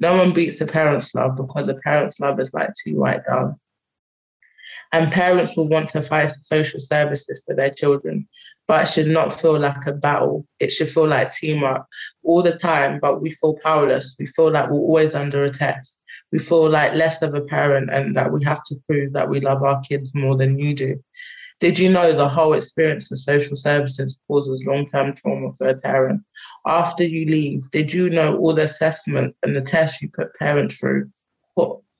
No 0.00 0.16
one 0.16 0.32
beats 0.32 0.60
a 0.60 0.66
parent's 0.66 1.14
love 1.14 1.36
because 1.36 1.68
a 1.68 1.74
parent's 1.74 2.18
love 2.18 2.40
is 2.40 2.54
like 2.54 2.70
two 2.82 2.96
white 2.96 3.24
doves. 3.26 3.58
And 4.92 5.12
parents 5.12 5.56
will 5.56 5.68
want 5.68 5.90
to 5.90 6.02
fight 6.02 6.32
social 6.42 6.80
services 6.80 7.42
for 7.46 7.54
their 7.54 7.70
children, 7.70 8.26
but 8.66 8.82
it 8.82 8.92
should 8.92 9.06
not 9.06 9.32
feel 9.32 9.60
like 9.60 9.86
a 9.86 9.92
battle. 9.92 10.46
It 10.58 10.72
should 10.72 10.88
feel 10.88 11.06
like 11.06 11.32
teamwork 11.32 11.86
all 12.24 12.42
the 12.42 12.56
time, 12.56 12.98
but 13.00 13.20
we 13.20 13.30
feel 13.32 13.56
powerless. 13.62 14.16
We 14.18 14.26
feel 14.26 14.50
like 14.50 14.70
we're 14.70 14.78
always 14.78 15.14
under 15.14 15.44
a 15.44 15.50
test. 15.50 15.98
We 16.32 16.38
feel 16.38 16.68
like 16.68 16.94
less 16.94 17.22
of 17.22 17.34
a 17.34 17.42
parent 17.42 17.90
and 17.90 18.16
that 18.16 18.32
we 18.32 18.42
have 18.44 18.64
to 18.64 18.76
prove 18.88 19.12
that 19.12 19.28
we 19.28 19.40
love 19.40 19.62
our 19.62 19.80
kids 19.82 20.12
more 20.14 20.36
than 20.36 20.58
you 20.58 20.74
do. 20.74 21.02
Did 21.60 21.78
you 21.78 21.90
know 21.90 22.12
the 22.12 22.28
whole 22.28 22.54
experience 22.54 23.12
of 23.12 23.18
social 23.18 23.54
services 23.54 24.18
causes 24.26 24.64
long 24.66 24.88
term 24.88 25.14
trauma 25.14 25.52
for 25.52 25.68
a 25.68 25.76
parent? 25.76 26.22
After 26.66 27.04
you 27.04 27.26
leave, 27.26 27.70
did 27.70 27.92
you 27.92 28.08
know 28.08 28.38
all 28.38 28.54
the 28.54 28.62
assessment 28.62 29.36
and 29.42 29.54
the 29.54 29.60
tests 29.60 30.00
you 30.00 30.08
put 30.08 30.34
parents 30.36 30.78
through 30.78 31.10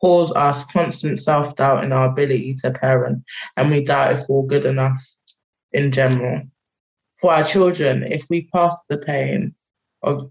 cause 0.00 0.32
us 0.32 0.64
constant 0.72 1.20
self 1.20 1.54
doubt 1.56 1.84
in 1.84 1.92
our 1.92 2.08
ability 2.08 2.54
to 2.54 2.70
parent, 2.70 3.22
and 3.58 3.70
we 3.70 3.84
doubt 3.84 4.12
if 4.12 4.22
we're 4.30 4.46
good 4.46 4.64
enough 4.64 4.98
in 5.72 5.90
general? 5.92 6.42
For 7.20 7.34
our 7.34 7.44
children, 7.44 8.02
if 8.04 8.24
we 8.30 8.48
pass 8.54 8.80
the 8.88 8.96
pain 8.96 9.54
of 10.02 10.26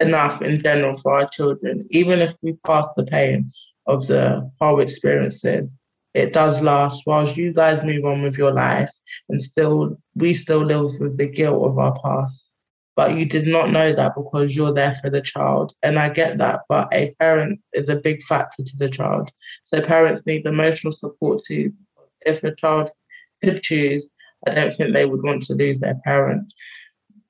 enough 0.00 0.40
in 0.40 0.62
general 0.62 0.94
for 0.94 1.14
our 1.20 1.28
children, 1.28 1.86
even 1.90 2.20
if 2.20 2.34
we 2.40 2.54
pass 2.66 2.88
the 2.96 3.04
pain 3.04 3.52
of 3.86 4.06
the 4.06 4.50
whole 4.58 4.80
experiences, 4.80 5.68
it 6.14 6.32
does 6.32 6.62
last 6.62 7.02
whilst 7.06 7.36
you 7.36 7.52
guys 7.52 7.82
move 7.82 8.04
on 8.04 8.22
with 8.22 8.38
your 8.38 8.52
life 8.52 8.90
and 9.28 9.42
still 9.42 9.98
we 10.14 10.32
still 10.32 10.64
live 10.64 10.88
with 11.00 11.18
the 11.18 11.26
guilt 11.26 11.66
of 11.66 11.76
our 11.76 11.98
past. 12.00 12.40
But 12.96 13.16
you 13.16 13.26
did 13.26 13.48
not 13.48 13.72
know 13.72 13.92
that 13.92 14.14
because 14.14 14.56
you're 14.56 14.72
there 14.72 14.92
for 14.92 15.10
the 15.10 15.20
child. 15.20 15.74
And 15.82 15.98
i 15.98 16.08
get 16.08 16.38
that 16.38 16.60
but 16.68 16.88
a 16.94 17.12
parent 17.18 17.60
is 17.72 17.88
a 17.88 17.96
big 17.96 18.22
factor 18.22 18.62
to 18.62 18.76
the 18.76 18.88
child. 18.88 19.30
So 19.64 19.80
parents 19.80 20.22
need 20.24 20.46
emotional 20.46 20.92
support 20.92 21.42
too 21.44 21.72
if 22.24 22.44
a 22.44 22.54
child 22.54 22.90
could 23.42 23.62
choose 23.62 24.08
i 24.46 24.50
don't 24.50 24.74
think 24.74 24.94
they 24.94 25.04
would 25.04 25.22
want 25.22 25.42
to 25.44 25.54
lose 25.54 25.78
their 25.80 26.00
parent. 26.04 26.44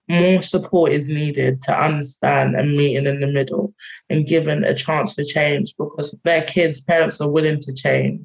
More 0.07 0.43
support 0.43 0.93
is 0.93 1.07
needed 1.07 1.63
to 1.63 1.73
understand 1.73 2.55
and 2.55 2.77
meeting 2.77 3.07
in 3.07 3.21
the 3.21 3.27
middle 3.27 3.73
and 4.11 4.27
given 4.27 4.63
a 4.63 4.75
chance 4.75 5.17
to 5.17 5.25
change 5.25 5.75
because 5.79 6.15
their 6.25 6.43
kids 6.43 6.83
parents 6.83 7.23
are 7.23 7.31
willing 7.31 7.61
to 7.61 7.73
change 7.73 8.21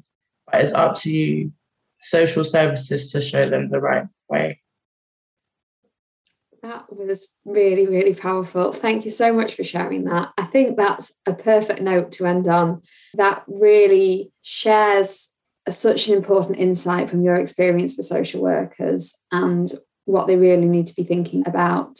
but 0.50 0.62
it's 0.62 0.72
up 0.72 0.96
to 0.96 1.10
you, 1.10 1.52
social 2.02 2.44
services, 2.44 3.10
to 3.12 3.20
show 3.20 3.44
them 3.44 3.70
the 3.70 3.80
right 3.80 4.06
way. 4.28 4.60
That 6.62 6.94
was 6.94 7.28
really, 7.46 7.86
really 7.86 8.14
powerful. 8.14 8.72
Thank 8.72 9.06
you 9.06 9.10
so 9.10 9.32
much 9.32 9.54
for 9.54 9.64
sharing 9.64 10.04
that. 10.04 10.32
I 10.36 10.44
think 10.44 10.76
that's 10.76 11.10
a 11.24 11.32
perfect 11.32 11.80
note 11.80 12.12
to 12.12 12.26
end 12.26 12.48
on. 12.48 12.82
That 13.14 13.44
really 13.46 14.30
shares 14.42 15.30
a, 15.66 15.72
such 15.72 16.08
an 16.08 16.14
important 16.14 16.58
insight 16.58 17.08
from 17.08 17.22
your 17.22 17.36
experience 17.36 17.94
for 17.94 18.02
social 18.02 18.42
workers 18.42 19.16
and 19.32 19.72
what 20.04 20.26
they 20.26 20.36
really 20.36 20.66
need 20.66 20.86
to 20.88 20.94
be 20.94 21.04
thinking 21.04 21.44
about 21.46 21.98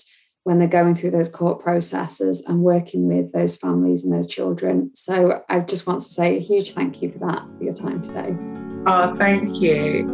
when 0.50 0.58
they're 0.58 0.66
going 0.66 0.96
through 0.96 1.12
those 1.12 1.28
court 1.28 1.62
processes 1.62 2.42
and 2.44 2.60
working 2.60 3.06
with 3.06 3.30
those 3.30 3.54
families 3.54 4.02
and 4.02 4.12
those 4.12 4.26
children. 4.26 4.90
So 4.96 5.44
I 5.48 5.60
just 5.60 5.86
want 5.86 6.02
to 6.02 6.08
say 6.08 6.38
a 6.38 6.40
huge 6.40 6.72
thank 6.72 7.00
you 7.00 7.12
for 7.12 7.20
that, 7.20 7.46
for 7.56 7.62
your 7.62 7.72
time 7.72 8.02
today. 8.02 8.34
Oh, 8.84 9.14
thank 9.14 9.60
you. 9.60 10.08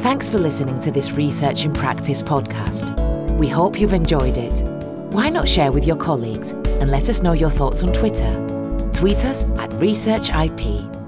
Thanks 0.00 0.30
for 0.30 0.38
listening 0.38 0.80
to 0.80 0.90
this 0.90 1.12
Research 1.12 1.66
in 1.66 1.74
Practice 1.74 2.22
podcast. 2.22 2.98
We 3.36 3.48
hope 3.48 3.78
you've 3.78 3.92
enjoyed 3.92 4.38
it. 4.38 4.62
Why 5.12 5.28
not 5.28 5.46
share 5.46 5.70
with 5.70 5.84
your 5.84 5.96
colleagues 5.96 6.54
and 6.84 6.90
let 6.90 7.08
us 7.08 7.22
know 7.22 7.32
your 7.32 7.48
thoughts 7.48 7.82
on 7.82 7.90
Twitter? 7.94 8.30
Tweet 8.92 9.24
us 9.24 9.44
at 9.56 9.70
ResearchIP 9.70 11.03